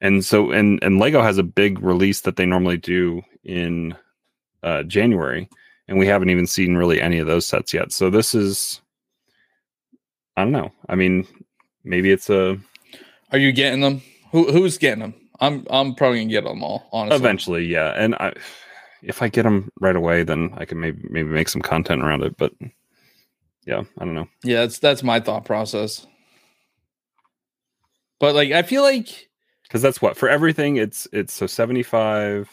[0.00, 3.96] and so and and Lego has a big release that they normally do in
[4.62, 5.48] uh January,
[5.88, 7.90] and we haven't even seen really any of those sets yet.
[7.90, 8.80] So this is,
[10.36, 10.70] I don't know.
[10.88, 11.26] I mean,
[11.82, 12.58] maybe it's a
[13.32, 14.02] are you getting them?
[14.30, 15.14] Who who's getting them?
[15.40, 16.88] I'm I'm probably gonna get them all.
[16.92, 17.92] Honestly, eventually, yeah.
[17.96, 18.32] And I,
[19.02, 22.22] if I get them right away, then I can maybe maybe make some content around
[22.22, 22.36] it.
[22.36, 22.52] But
[23.66, 24.28] yeah, I don't know.
[24.42, 26.06] Yeah, that's that's my thought process.
[28.18, 29.28] But like, I feel like
[29.64, 32.48] because that's what for everything it's it's so 75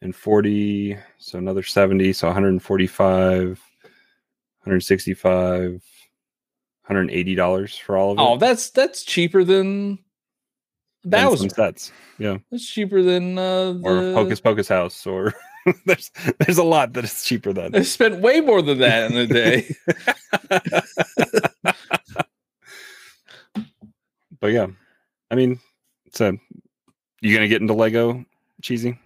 [0.00, 3.60] and 40 so another 70 so 145
[4.64, 5.82] 165
[6.84, 8.20] hundred eighty dollars for all of it.
[8.20, 9.98] Oh, that's that's cheaper than
[11.04, 11.48] Bowser.
[11.48, 14.14] sets, yeah, That's cheaper than uh, or the.
[14.14, 15.34] Hocus Pocus House, or
[15.86, 17.74] there's there's a lot that is cheaper than.
[17.74, 19.74] I spent way more than that in a day.
[24.40, 24.66] but yeah,
[25.30, 25.60] I mean,
[26.12, 26.36] so
[27.20, 28.24] you gonna get into Lego
[28.62, 28.98] Cheezy?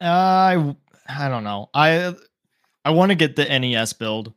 [0.00, 0.76] Uh, I
[1.08, 1.70] I don't know.
[1.74, 2.14] I
[2.84, 4.32] I want to get the NES build,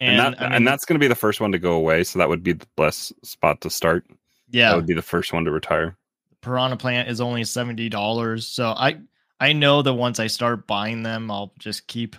[0.00, 1.74] And, and, that, I mean, and that's going to be the first one to go
[1.74, 2.02] away.
[2.04, 4.06] So that would be the best spot to start.
[4.50, 4.70] yeah.
[4.70, 5.97] That would be the first one to retire.
[6.40, 8.98] Piranha Plant is only seventy dollars, so I
[9.40, 12.16] I know that once I start buying them, I'll just keep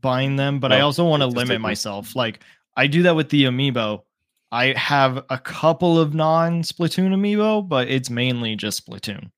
[0.00, 0.60] buying them.
[0.60, 1.62] But I also want to limit take them.
[1.62, 2.14] myself.
[2.16, 2.40] Like
[2.76, 4.02] I do that with the amiibo.
[4.50, 9.30] I have a couple of non Splatoon amiibo, but it's mainly just Splatoon.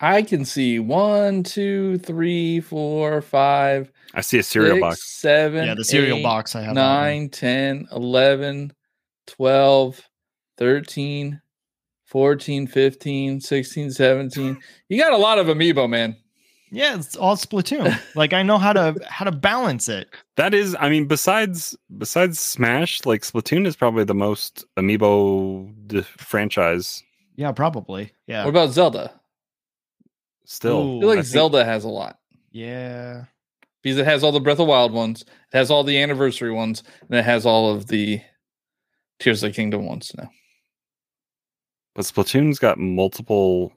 [0.00, 5.04] I can see one, two, three, four, five, I see a cereal six, box.
[5.04, 6.76] seven, yeah, the cereal eight, box I have.
[6.76, 7.04] that one.
[7.04, 8.72] 9, 10, 11,
[9.26, 10.08] 12,
[10.56, 11.40] 13,
[12.08, 14.58] 14, 15, 16, 17.
[14.88, 16.16] You got a lot of amiibo, man.
[16.70, 17.98] Yeah, it's all Splatoon.
[18.14, 20.08] like I know how to how to balance it.
[20.36, 26.02] That is, I mean, besides besides Smash, like Splatoon is probably the most amiibo d-
[26.02, 27.02] franchise
[27.36, 28.12] Yeah, probably.
[28.26, 28.44] Yeah.
[28.44, 29.12] What about Zelda?
[30.44, 30.76] still.
[30.78, 30.96] Ooh.
[30.96, 32.18] I feel like I think- Zelda has a lot
[32.52, 33.24] yeah.
[33.82, 36.82] because it has all the Breath of Wild ones, it has all the anniversary ones,
[37.08, 38.20] and it has all of the
[39.20, 40.30] Tears of the Kingdom ones now.
[41.98, 43.72] But Splatoon's got multiple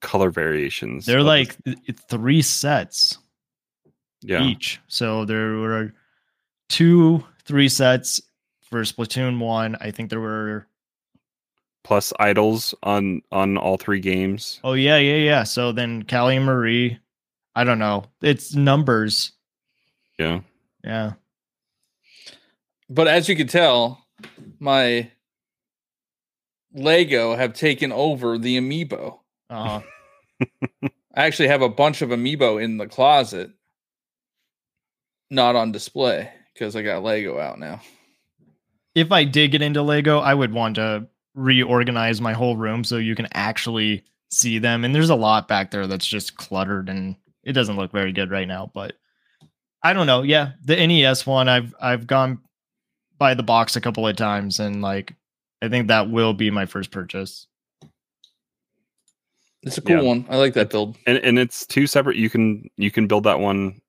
[0.00, 1.06] color variations.
[1.06, 1.78] They're like th-
[2.08, 3.18] three sets.
[4.20, 4.80] yeah, each.
[4.88, 5.94] So there were
[6.68, 8.20] two three sets
[8.68, 9.76] for Splatoon 1.
[9.80, 10.66] I think there were
[11.84, 14.58] plus idols on on all three games.
[14.64, 15.42] Oh yeah, yeah, yeah.
[15.44, 16.98] So then Callie and Marie,
[17.54, 18.06] I don't know.
[18.22, 19.30] It's numbers.
[20.18, 20.40] Yeah,
[20.82, 21.12] Yeah.
[22.90, 24.04] But as you can tell,
[24.58, 25.08] my
[26.74, 29.18] Lego have taken over the amiibo.
[29.50, 29.80] Uh,
[30.82, 33.50] I actually have a bunch of amiibo in the closet,
[35.30, 37.80] not on display because I got Lego out now.
[38.94, 42.96] if I did get into Lego, I would want to reorganize my whole room so
[42.98, 44.84] you can actually see them.
[44.84, 48.30] And there's a lot back there that's just cluttered and it doesn't look very good
[48.30, 48.70] right now.
[48.72, 48.94] But
[49.82, 50.22] I don't know.
[50.22, 52.38] Yeah, the NES one, I've I've gone
[53.18, 55.14] by the box a couple of times and like
[55.62, 57.46] I think that will be my first purchase.
[59.62, 60.02] It's a cool Yeah.
[60.02, 60.26] one.
[60.28, 60.96] I like that build.
[61.06, 62.16] and and it's two separate.
[62.16, 63.80] You can you can build that one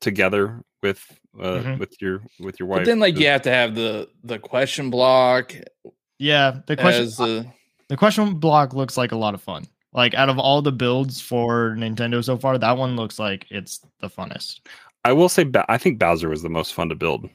[0.00, 1.02] together with
[1.40, 1.78] uh Mhm.
[1.78, 2.80] with your with your wife.
[2.80, 5.54] But then, like, you have to have the the question block
[6.18, 7.46] Yeah, the question as the
[7.88, 9.66] the question block looks like a lot of fun.
[9.94, 13.80] Like out of all the builds for Nintendo so far, that one looks like it's
[14.00, 14.60] the funnest.
[15.04, 17.28] I will say, Ba- I think Bowser was the most fun to build.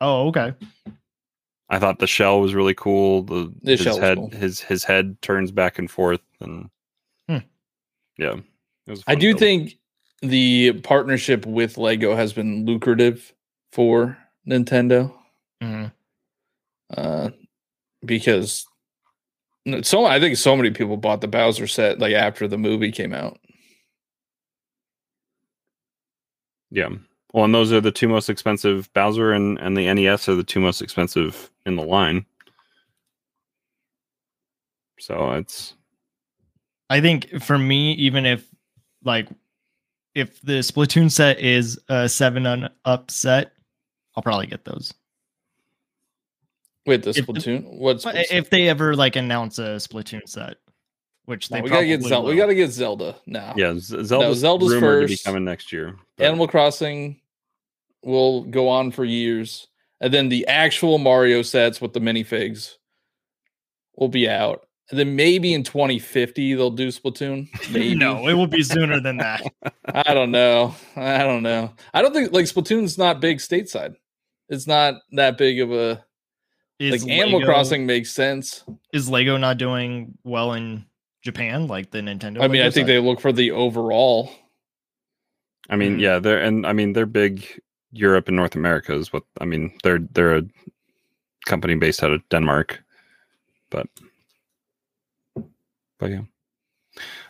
[0.00, 0.54] Oh, okay.
[1.74, 3.22] I thought the shell was really cool.
[3.22, 4.30] The The his head cool.
[4.30, 6.70] his his head turns back and forth and
[7.28, 7.38] Hmm.
[8.18, 8.34] yeah.
[8.86, 9.40] It was a I do build.
[9.40, 9.78] think
[10.20, 13.32] the partnership with Lego has been lucrative
[13.72, 14.16] for
[14.46, 15.12] Nintendo
[15.62, 15.92] Mhm.
[16.96, 17.30] uh,
[18.04, 18.66] because
[19.82, 23.12] so I think so many people bought the Bowser set like after the movie came
[23.14, 23.38] out.
[26.70, 26.90] Yeah.
[27.34, 28.90] Well, and those are the two most expensive.
[28.92, 32.24] Bowser and, and the NES are the two most expensive in the line.
[35.00, 35.74] So it's
[36.88, 38.46] I think for me, even if
[39.02, 39.26] like
[40.14, 43.50] if the Splatoon set is a seven-on-up set,
[44.14, 44.94] I'll probably get those.
[46.86, 47.64] Wait, the If- Splatoon?
[47.78, 50.58] What's But if they ever like announce a Splatoon set,
[51.24, 52.28] which they we gotta get probably Zelda.
[52.28, 53.54] We gotta get Zelda now.
[53.56, 55.24] yeah, Z- Zelda's, Zelda's rumored to be first.
[55.24, 55.96] coming next year.
[56.16, 57.20] but- Animal Crossing
[58.04, 59.66] will go on for years,
[60.00, 62.74] and then the actual Mario sets with the minifigs
[63.96, 64.66] will be out.
[64.90, 67.48] And then maybe in 2050 they'll do Splatoon.
[67.72, 67.94] Maybe.
[67.94, 69.42] no, it will be sooner than that.
[69.86, 70.74] I don't know.
[70.94, 71.72] I don't know.
[71.94, 73.94] I don't think like Splatoon's not big stateside.
[74.50, 76.04] It's not that big of a
[76.78, 78.62] Is like Animal Lego- Crossing makes sense.
[78.92, 80.84] is Lego not doing well in
[81.22, 82.42] Japan like the Nintendo?
[82.42, 82.88] I mean, I think set?
[82.88, 84.30] they look for the overall.
[85.70, 87.46] I mean, yeah, they're and I mean they're big
[87.94, 89.72] Europe and North America is what I mean.
[89.82, 90.42] They're they're a
[91.46, 92.82] company based out of Denmark,
[93.70, 93.86] but
[95.98, 96.22] but yeah,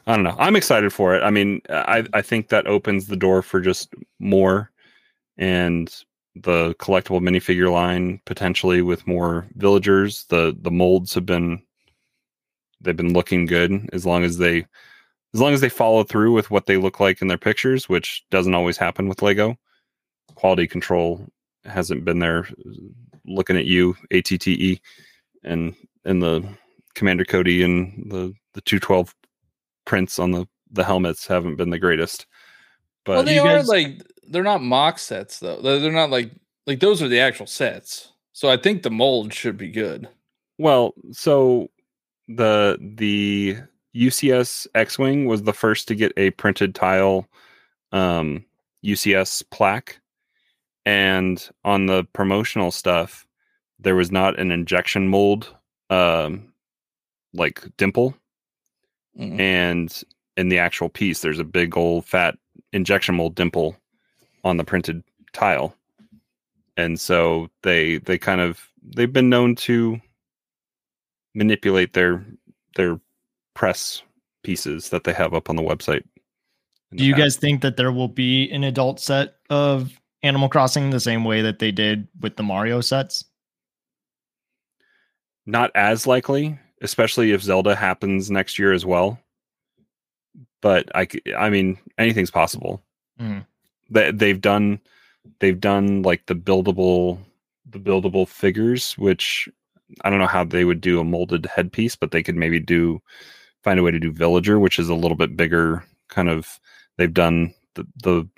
[0.07, 0.37] I don't know.
[0.39, 1.23] I'm excited for it.
[1.23, 4.71] I mean, I I think that opens the door for just more
[5.37, 5.95] and
[6.37, 10.25] the collectible minifigure line potentially with more villagers.
[10.31, 11.63] The the molds have been
[12.81, 14.67] they've been looking good as long as they
[15.35, 18.25] as long as they follow through with what they look like in their pictures, which
[18.31, 19.59] doesn't always happen with Lego.
[20.35, 21.27] Quality control
[21.65, 22.49] hasn't been there
[23.27, 24.81] looking at you, ATTE,
[25.43, 26.47] and and the
[26.95, 29.15] Commander Cody and the the two twelve
[29.85, 32.27] prints on the the helmets haven't been the greatest.
[33.05, 35.61] But well, they you are guys- like they're not mock sets though.
[35.61, 36.31] They're, they're not like
[36.67, 38.13] like those are the actual sets.
[38.33, 40.09] So I think the mold should be good.
[40.59, 41.69] Well, so
[42.29, 43.59] the the
[43.95, 47.29] UCS X-wing was the first to get a printed tile
[47.93, 48.45] um
[48.85, 50.01] UCS plaque
[50.87, 53.27] and on the promotional stuff
[53.79, 55.55] there was not an injection mold
[55.91, 56.53] um
[57.33, 58.15] like dimple.
[59.19, 59.39] Mm.
[59.39, 60.03] and
[60.37, 62.37] in the actual piece there's a big old fat
[62.73, 63.77] injection mold dimple
[64.43, 65.77] on the printed tile.
[66.77, 70.01] And so they they kind of they've been known to
[71.35, 72.25] manipulate their
[72.77, 73.01] their
[73.55, 74.03] press
[74.43, 76.03] pieces that they have up on the website
[76.95, 80.99] Do you guys think that there will be an adult set of Animal Crossing the
[80.99, 83.25] same way that they did with the Mario sets?
[85.47, 89.19] not as likely especially if zelda happens next year as well.
[90.61, 92.83] But I, I mean anything's possible.
[93.19, 93.41] Hmm.
[93.91, 94.81] They, they've done
[95.41, 97.19] they've done like the buildable
[97.69, 99.49] the buildable figures which
[100.03, 103.01] i don't know how they would do a molded headpiece but they could maybe do
[103.63, 106.61] find a way to do villager which is a little bit bigger kind of
[106.99, 108.29] they've done the the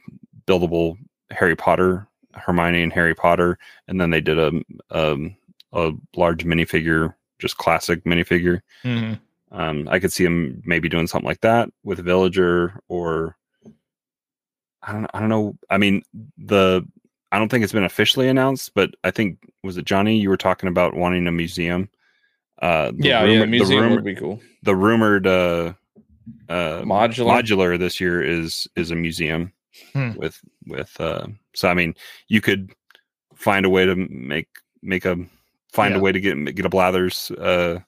[0.46, 0.96] buildable
[1.30, 3.58] harry potter hermione and harry potter
[3.88, 4.50] and then they did a
[4.90, 5.34] um
[5.72, 9.18] a large minifigure just classic minifigure Mhm.
[9.52, 13.36] um, I could see him maybe doing something like that with Villager or
[14.82, 15.56] I don't I don't know.
[15.70, 16.02] I mean
[16.38, 16.86] the
[17.32, 20.36] I don't think it's been officially announced, but I think was it Johnny you were
[20.36, 21.88] talking about wanting a museum.
[22.62, 24.40] Uh, the Yeah, rumor- yeah, the museum rumor- would be cool.
[24.62, 25.74] the rumored uh,
[26.48, 27.42] uh, Modular.
[27.42, 29.52] modular this year is is a museum
[29.92, 30.12] Hmm.
[30.16, 31.94] with with uh so I mean
[32.28, 32.72] you could
[33.34, 34.48] find a way to make
[34.82, 35.16] make a
[35.72, 35.98] find Yeah.
[35.98, 37.80] a way to get get a Blathers uh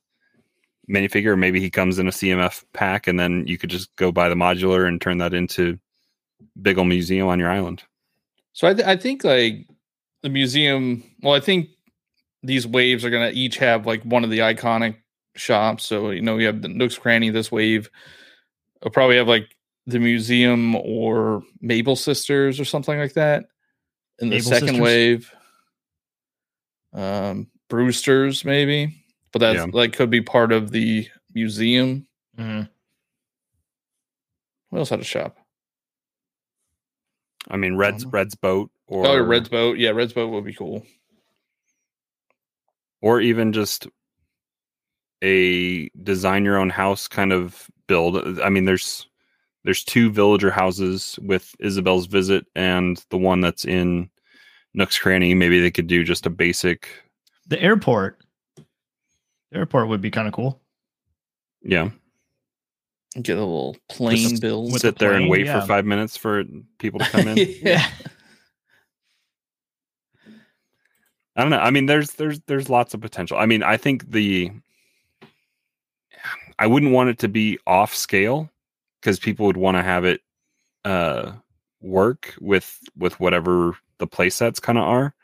[0.89, 4.29] minifigure maybe he comes in a CMF pack and then you could just go buy
[4.29, 5.79] the modular and turn that into
[6.63, 7.83] big old museum on your island.
[8.55, 9.67] So I, th- I think like
[10.23, 11.05] the museum.
[11.23, 11.69] Well, I think
[12.43, 14.97] these waves are gonna each have like one of the iconic
[15.37, 15.85] shops.
[15.85, 17.91] So you know you have the Nooks Cranny this wave.
[18.83, 19.55] I'll probably have like
[19.89, 23.47] the museum or Mabel Sisters or something like that.
[24.21, 24.83] In the Mabel second Sisters?
[24.83, 25.35] wave,
[26.93, 29.67] um, Brewsters maybe, but that's Yeah.
[29.73, 32.07] like could be part of the museum.
[32.37, 32.69] Mhm.
[34.69, 35.39] What else had a shop?
[37.49, 38.13] I mean Red's Mhm.
[38.13, 39.79] Red's boat or oh, Red's boat.
[39.79, 40.87] Yeah, Red's boat would be cool.
[43.01, 43.87] or even just
[45.23, 48.41] a design your own house kind of build.
[48.41, 49.07] I mean, there's
[49.65, 54.09] there's two villager houses with Isabelle's visit and the one that's in
[54.75, 55.35] Nook's Cranny.
[55.35, 56.89] Maybe they could do just a basic,
[57.49, 58.19] The airport.
[58.57, 60.61] The airport would be kind of cool.
[61.63, 61.91] yeah.
[63.23, 64.79] Get a little plane Just build.
[64.79, 65.61] Sit the there and wait yeah.
[65.61, 66.45] for five minutes for
[66.79, 67.39] people to come in.
[67.63, 67.89] yeah.
[71.35, 71.59] I don't know.
[71.59, 73.39] I mean, there's there's there's lots of potential.
[73.39, 74.53] I mean, I think the
[76.59, 78.51] I wouldn't want it to be off scale
[79.09, 80.21] because people would want to have it
[80.85, 81.33] uh
[81.81, 85.15] work with with whatever the play sets kind of are.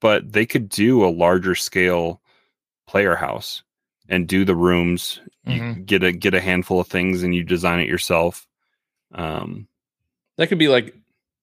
[0.00, 2.20] But they could do a larger scale
[2.88, 3.62] player house
[4.08, 5.20] and do the rooms.
[5.46, 5.86] You Mhm.
[5.86, 8.48] get a get a handful of things and you design it yourself.
[9.12, 9.68] Um
[10.36, 10.92] That could be like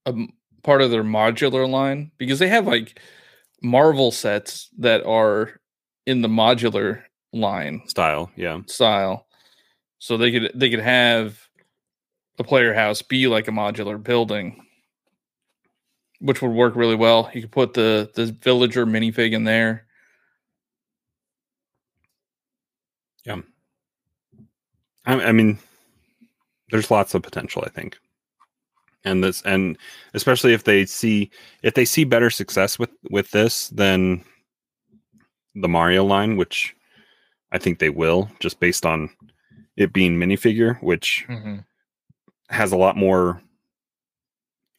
[0.05, 0.13] a
[0.61, 2.99] part of their modular line because they have like
[3.61, 5.61] Marvel sets that are
[6.05, 8.59] in the modular line style, yeah.
[8.67, 9.25] style.
[9.99, 11.44] So they could they could have
[12.37, 14.61] a player house be like a modular building.
[16.19, 17.29] Which would work really well.
[17.33, 19.85] You could put the the villager minifig in there.
[23.25, 23.41] Yeah.
[25.05, 25.59] I, I mean,
[26.71, 27.97] there's lots of potential, I think.
[29.03, 29.77] And this, and
[30.13, 31.29] especially if they see
[31.63, 34.23] if they see better success with with this than
[35.53, 36.75] the Mario line, which
[37.51, 39.09] I think they will, just based on
[39.77, 41.65] it being minifigure, which Mhm.
[42.49, 43.41] Has a lot more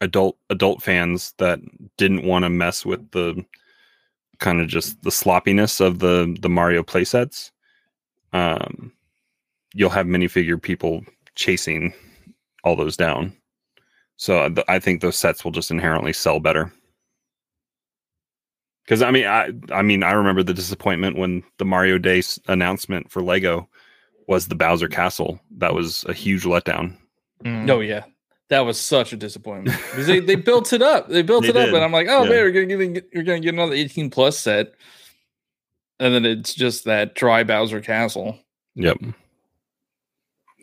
[0.00, 1.58] adult adult fans that
[1.96, 3.44] didn't want to mess with the
[4.38, 7.50] kind of just the sloppiness of the the Mario playsets.
[8.32, 8.92] Um,
[9.74, 11.04] you'll have minifigure people
[11.34, 11.92] chasing
[12.64, 13.32] all those down.
[14.16, 16.72] So uh, I think those sets will just inherently sell better.
[18.84, 23.10] Because I mean, I I mean, I remember the disappointment when the Mario Day announcement
[23.10, 23.68] for Lego
[24.28, 25.40] was the Bowser Castle.
[25.58, 26.96] That was a huge letdown.
[27.44, 27.70] Mhm.
[27.70, 28.04] Oh yeah.
[28.48, 31.08] That was such a disappointment because they, they built it up.
[31.08, 32.30] They built They it up, and I'm like, oh Yeah.
[32.30, 34.72] man, you're gonna get you're gonna get another 18 plus set,
[35.98, 38.38] and then it's just that dry Bowser Castle.
[38.76, 38.98] Yep.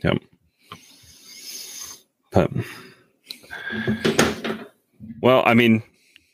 [0.04, 0.18] Yep.
[2.32, 2.52] But
[5.22, 5.84] well, I mean,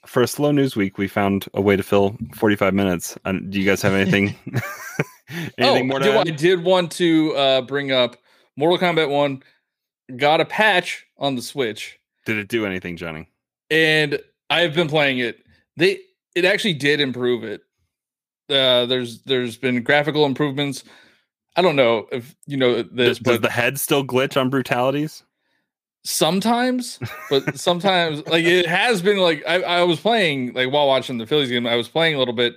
[0.06, 3.18] for a slow news week, we found a way to fill 45 minutes.
[3.26, 4.36] Uh, do you guys have anything?
[5.58, 6.28] anything oh, more I to did, add?
[6.28, 8.18] I did want to uh, bring up
[8.56, 9.44] Mortal Kombat One
[10.18, 13.28] got a patch on the Switch, Did it do anything, Johnny?
[13.70, 15.43] and I've been playing it.
[15.78, 15.99] They
[16.36, 17.62] it actually did improve it.
[18.49, 20.84] Uh, there's there's been graphical improvements.
[21.55, 25.24] I don't know if you know this, Does, does the head still glitch on brutalities?
[26.05, 26.97] sometimes
[27.30, 31.26] but sometimes like it has been like I, I was playing like while watching the
[31.28, 32.55] phillies game i was playing a little bit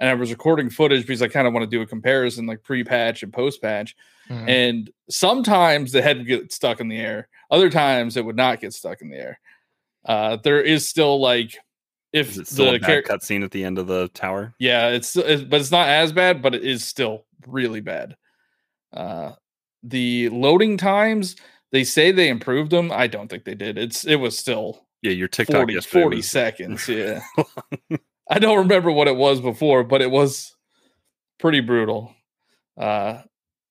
[0.00, 2.62] and i was recording footage because i kind of want to do a comparison like
[2.62, 3.94] pre-patch and post-patch
[4.30, 4.48] Mhm.
[4.48, 8.58] and sometimes the head would get stuck in the air other times it would not
[8.60, 9.38] get stuck in the air.
[10.06, 11.58] Uh there is still like
[12.12, 14.54] if Is it still the a bad char- cutscene at the end of the tower?
[14.58, 18.16] yeah it's, it's but it's not as bad but it is still really bad.
[18.94, 19.32] Uh
[19.82, 21.36] the loading times
[21.72, 23.76] they say they improved them i don't think they did.
[23.76, 27.20] It's it was still Yeah, your TikTok 40, 40 was- seconds yeah
[28.28, 30.54] i don't remember what it was before but it was
[31.38, 32.14] pretty brutal
[32.78, 33.18] uh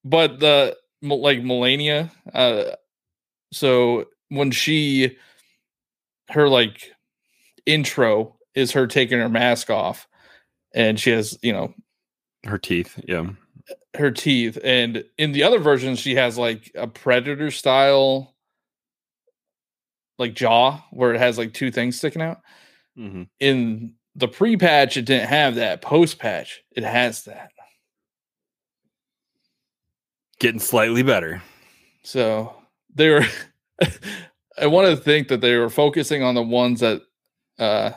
[0.03, 2.75] but the like Mileena uh
[3.51, 5.17] so when she
[6.29, 6.91] her like
[7.65, 10.07] intro is her taking her mask off
[10.73, 11.73] and she has you know
[12.45, 12.99] her teeth.
[13.07, 13.27] Yeah.
[13.95, 18.35] her teeth and in the other version she has like a predator style
[20.19, 22.39] like jaw where it has like two things sticking out
[22.95, 27.49] hmm in the pre-patch it didn't have that post-patch it has that
[30.39, 31.41] Getting slightly better.
[32.03, 32.53] so
[32.93, 33.26] they were
[34.59, 37.01] i want to think that they were focusing on the ones that
[37.59, 37.91] uh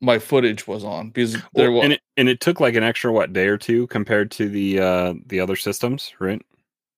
[0.00, 2.84] my footage was on because there Well, was and it and it took like an
[2.84, 6.40] extra what day or two compared to the uh the other systems, right?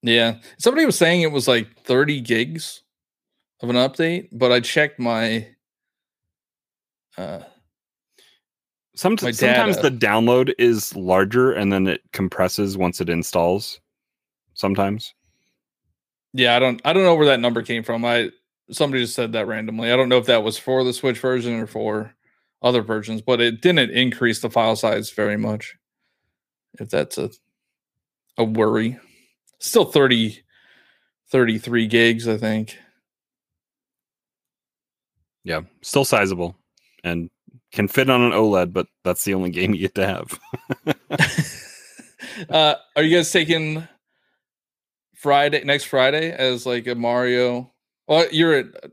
[0.02, 0.36] Yeah.
[0.58, 2.82] Somebody was saying it was like 30 gigs
[3.62, 5.48] of an update, but I checked my
[7.16, 7.40] uh
[8.98, 13.78] Some, sometimes the download is larger and then it compresses once it installs.
[14.54, 15.14] Sometimes.
[16.32, 18.04] yeah, I don't I don't know where that number came from.
[18.04, 18.30] I
[18.72, 19.92] somebody just said that randomly.
[19.92, 22.12] I don't know if that was for the Switch version or for
[22.60, 25.76] other versions, but it didn't increase the file size very much.
[26.80, 27.30] If that's a
[28.36, 28.98] a worry.
[29.60, 30.42] Still 30
[31.30, 32.76] 33 gigs, I think.
[35.44, 36.56] Yeah, still sizable
[37.04, 37.30] and
[37.72, 40.40] can fit on an OLED, but that's the only game you get to have.
[42.50, 43.86] uh, are you guys taking
[45.14, 47.72] Friday next Friday as like a Mario?
[48.06, 48.88] Well, you're at uh,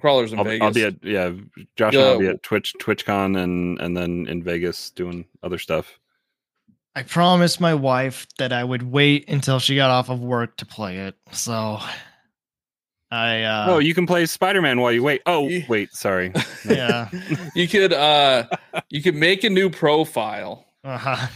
[0.00, 0.64] Crawlr's in I'll, Vegas.
[0.64, 1.32] I'll be at yeah,
[1.76, 5.98] Josh and I'll be at Twitch TwitchCon and and then in Vegas doing other stuff.
[6.94, 10.66] I promised my wife that I would wait until she got off of work to
[10.66, 11.14] play it.
[11.30, 11.78] So
[13.10, 15.22] I uh oh, you can play Spider Man while you wait.
[15.26, 16.32] Oh, Ye- wait, sorry.
[16.68, 17.08] yeah.
[17.54, 18.44] you could uh
[18.90, 21.26] you could make a new profile Uh-huh.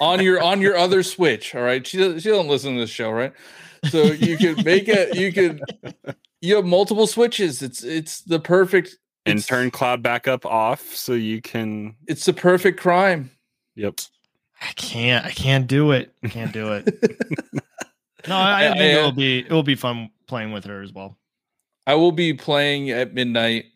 [0.00, 1.54] on your on your other Switch.
[1.54, 3.32] All right, she doesn't- she don't listen to this show, right?
[3.90, 5.14] So you could make it.
[5.16, 5.62] You could
[6.40, 7.62] you have multiple switches.
[7.62, 11.94] It's it's the perfect and it's- turn cloud backup off so you can.
[12.08, 13.30] It's the perfect crime.
[13.76, 14.00] Yep.
[14.60, 16.12] I can't I can't do it.
[16.24, 16.88] I can't do it.
[18.28, 18.98] No, I, I think yeah.
[18.98, 21.16] it'll be it'll be fun playing with her as well.
[21.86, 23.66] I will be playing at midnight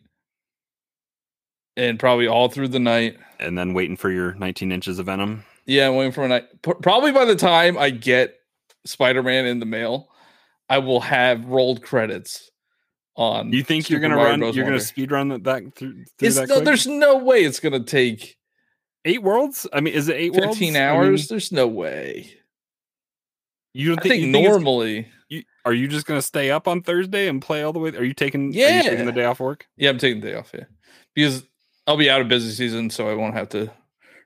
[1.77, 3.17] and probably all through the night.
[3.39, 5.43] And then waiting for your 19 inches of venom.
[5.65, 6.45] Yeah, waiting for a night.
[6.61, 8.35] Probably by the time I get
[8.85, 10.09] Spider Man in the mail,
[10.69, 12.51] I will have rolled credits
[13.15, 13.51] on.
[13.51, 14.39] You think you're gonna Mario run?
[14.39, 14.55] Bros.
[14.55, 17.83] You're gonna speed run that back through, through that no, there's no way it's gonna
[17.83, 18.37] take
[19.05, 19.67] eight worlds.
[19.73, 20.57] I mean, is it eight 15 worlds?
[20.57, 21.27] I mean, hours.
[21.27, 22.31] there's no way.
[23.73, 25.07] you don't think, think you think normally.
[25.65, 27.89] Are you just gonna stay up on Thursday and play all the way?
[27.89, 28.49] Are you taking?
[28.49, 29.65] Are you taking the day off work?
[29.77, 30.51] Yeah, I'm taking the day off.
[30.53, 30.65] Yeah,
[31.13, 31.43] because
[31.87, 33.71] I'll be out of busy season, so I won't have to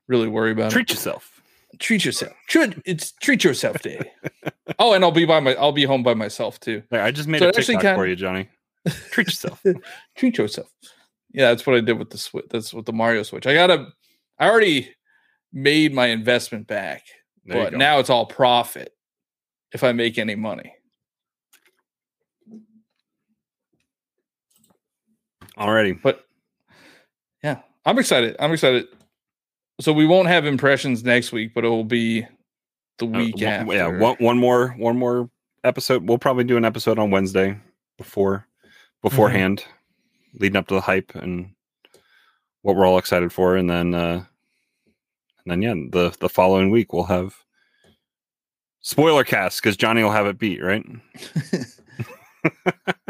[0.07, 0.95] really worry about Treat it.
[0.95, 1.41] yourself.
[1.79, 2.33] Treat yourself.
[2.47, 4.11] Treat it's treat yourself day.
[4.79, 6.83] oh, and I'll be by my I'll be home by myself too.
[6.91, 8.49] Like, I just made So a TikTok for kinda- you, Johnny.
[9.11, 9.63] Treat yourself.
[10.17, 10.69] treat yourself.
[11.31, 12.45] Yeah, that's what I did with the switch.
[12.49, 13.45] That's with the Mario Switch.
[13.45, 13.87] I gotta.
[14.39, 14.95] I already
[15.53, 17.03] made my investment back,
[17.45, 18.93] There but now it's all profit
[19.73, 20.73] if I make any money.
[25.59, 26.01] Alrighty.
[26.01, 26.25] But
[27.43, 28.35] yeah, I'm excited.
[28.39, 28.87] I'm excited.
[29.81, 32.25] So we won't have impressions next week, but it will be
[32.97, 33.73] the Uh, week one- after.
[33.73, 35.29] Yeah, one, one more one more
[35.63, 36.07] episode.
[36.07, 37.57] We'll probably do an episode on Wednesday
[37.97, 38.45] before
[39.01, 39.63] beforehand,
[40.33, 41.51] leading up to the hype and
[42.61, 44.23] what we're all excited for, and then uh,
[45.45, 47.35] and then yeah, the the following week we'll have
[48.81, 50.85] spoiler cast because Johnny will have it beat right.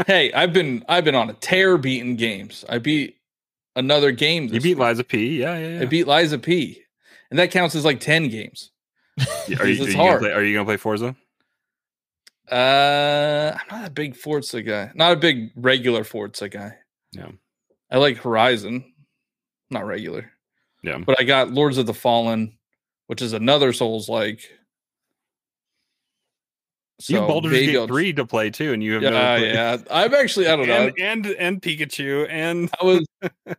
[0.07, 2.65] hey, I've been I've been on a tear beating games.
[2.69, 3.17] I beat
[3.75, 4.45] another game.
[4.45, 4.77] You beat week.
[4.77, 5.39] Lies of P.
[5.39, 5.81] Yeah, yeah, yeah.
[5.81, 6.81] I beat Lies of P,
[7.29, 8.71] and that counts as like ten games.
[9.19, 10.19] Are you, are you hard.
[10.19, 11.15] Gonna play, are you gonna play Forza?
[12.51, 14.91] Uh, I'm not a big Forza guy.
[14.95, 16.75] Not a big regular Forza guy.
[17.11, 17.31] Yeah.
[17.91, 18.93] I like Horizon,
[19.69, 20.31] not regular.
[20.83, 20.99] Yeah.
[20.99, 22.57] But I got Lords of the Fallen,
[23.07, 24.41] which is another Souls like.
[27.07, 29.77] You have Baldur's Gate three to play too, and you have Yeah, played- yeah.
[29.89, 30.87] I'm actually I don't know.
[30.97, 33.05] and, and and Pikachu and I was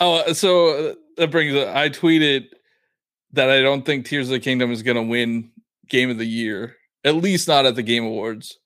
[0.00, 1.68] oh, so uh, that brings it.
[1.68, 2.46] I tweeted
[3.32, 5.50] that I don't think Tears of the Kingdom is going to win
[5.88, 8.58] Game of the Year, at least not at the Game Awards,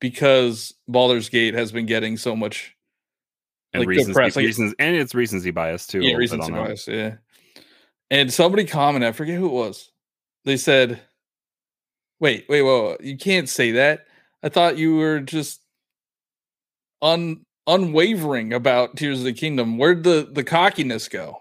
[0.00, 2.74] because Baldur's Gate has been getting so much
[3.72, 6.00] and like, recency, press, like- reasons and it's recency bias too.
[6.00, 6.86] yeah, recency bias.
[6.88, 7.14] Yeah,
[8.10, 9.90] and somebody commented, I forget who it was.
[10.44, 11.00] They said,
[12.20, 14.06] "Wait, wait, whoa, you can't say that.
[14.42, 15.60] I thought you were just
[17.02, 19.78] un unwavering about Tears of the Kingdom.
[19.78, 21.38] Where'd the the cockiness go?"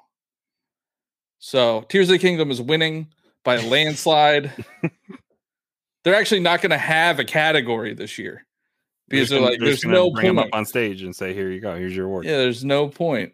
[1.39, 3.07] So Tears of the Kingdom is winning
[3.43, 4.51] by a landslide.
[6.03, 8.45] they're actually not going to have a category this year
[9.07, 10.47] because they're gonna- like, they're there's no bring point.
[10.47, 11.75] up on stage and say, "Here you go.
[11.75, 13.33] Here's your award." Yeah, there's no point.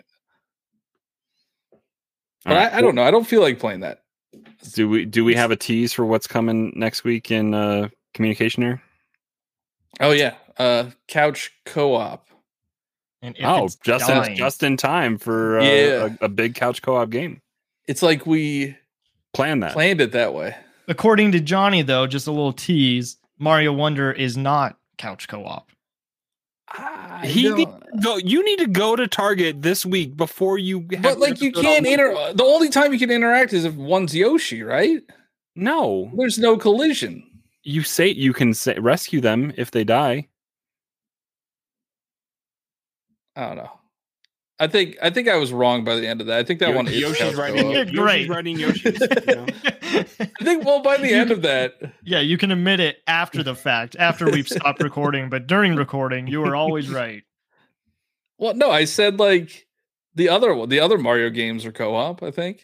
[2.46, 3.04] But right, I, I don't know.
[3.04, 4.03] I don't feel like playing that.
[4.74, 8.64] Do we do we have a tease for what's coming next week in uh, communication
[8.64, 8.82] here?
[10.00, 12.28] Oh yeah, uh, couch co-op.
[13.22, 16.10] And if Oh, just in, dying- just in time for uh, Yeah.
[16.22, 17.42] a, a big couch co-op game.
[17.88, 18.76] It's like we
[19.34, 19.74] planned that.
[19.74, 20.56] planned it that way.
[20.88, 23.18] according to Johnny, though, just a little tease.
[23.40, 25.70] Mario Wonder is not couch co-op.
[27.24, 27.70] He need
[28.02, 28.18] go.
[28.18, 30.80] You need to go to Target this week before you.
[30.94, 32.34] have but like you can't on- inter.
[32.34, 35.02] The only time you can interact is if one's Yoshi, right?
[35.56, 37.24] No, There's no collision.
[37.64, 40.28] you say you can say, rescue them if they die.
[43.36, 43.72] I don't know.
[44.60, 46.38] I think I think I was wrong by the end of that.
[46.40, 47.62] I think that Yo- one is Yoshi's couch riding.
[47.64, 47.74] co-op.
[47.76, 48.30] Yoshi's Great.
[48.30, 49.00] riding Yoshi's.
[49.02, 49.46] You know?
[50.20, 51.74] I think well by the end of that,
[52.04, 56.28] yeah, you can admit it after the fact, after we've stopped recording, but during recording,
[56.28, 57.24] you were always right.
[58.38, 59.68] well, no, I said like
[60.16, 62.22] the other one, the other Mario games are co-op.
[62.24, 62.64] I think.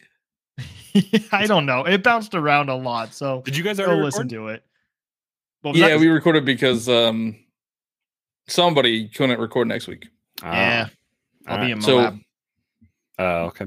[1.32, 1.84] I don't know.
[1.84, 4.62] It bounced around a lot, so Did you guys ever listen to it.
[5.62, 6.00] What was Yeah, that?
[6.00, 7.36] we recorded because um
[8.48, 10.08] somebody couldn't record next week.
[10.42, 10.88] Ah, yeah,
[11.46, 11.70] I'll all be right.
[11.72, 12.18] in So- Moab.
[13.18, 13.64] Oh, okay.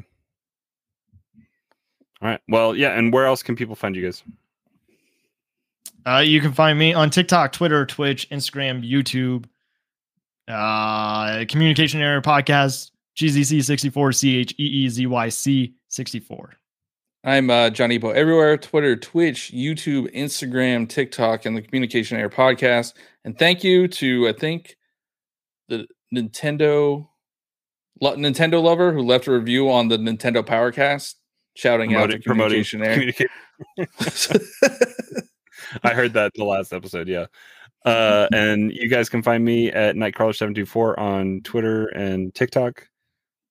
[2.22, 2.42] All right.
[2.48, 2.98] Well, yeah.
[2.98, 4.24] And where else can people find you guys?
[6.06, 9.46] Uh, you can find me on TikTok, Twitter, Twitch, Instagram, YouTube,
[10.48, 16.54] uh, Communication Error Podcast, CheezyC64, C H E E Z Y C 64.
[17.26, 22.96] I'm uh, Johniibo everywhere Twitter, Twitch, YouTube, Instagram, TikTok, and the Communication Error podcast.
[23.24, 24.76] And thank you to, I think,
[25.70, 27.10] the Nintendo lo-
[28.12, 31.16] Nintendo lover who left a review on the Nintendo Powercast,
[31.56, 33.28] shouting out to Promoting- Communication
[35.84, 37.08] I heard that the last episode.
[37.08, 37.26] Yeah.
[37.86, 42.88] Uh, and you guys can find me at Nightcrawlr724 on Twitter and TikTok.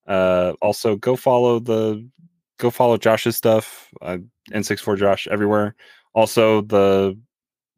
[0.06, 2.06] Uh, also, go follow the
[2.58, 3.88] go follow Josh's stuff.
[4.00, 4.18] Uh,
[4.50, 5.74] N64 Josh everywhere.
[6.14, 7.18] Also, the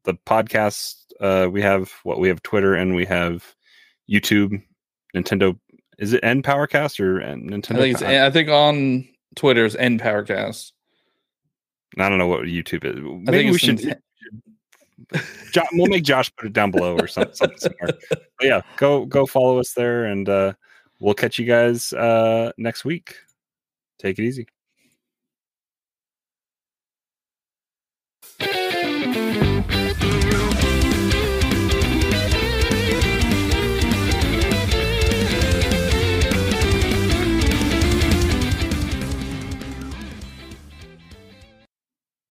[0.04, 0.96] the podcast.
[1.20, 3.54] Uh, we have what we have Twitter and we have
[4.10, 4.62] YouTube.
[5.14, 5.58] Nintendo.
[5.98, 7.76] Is it N Powercast or N- Nintendo?
[7.76, 10.72] I think it's I think on Twitter is N Powercast.
[11.98, 12.96] I don't know what YouTube is.
[12.96, 13.78] I Maybe think we should.
[13.78, 14.00] Ninte-
[15.52, 17.34] Jo- we'll make Josh put it down below or something.
[17.34, 17.72] something
[18.40, 20.52] yeah, go go follow us there, and uh,
[21.00, 23.16] we'll catch you guys uh, next week.
[23.98, 24.48] Take it easy.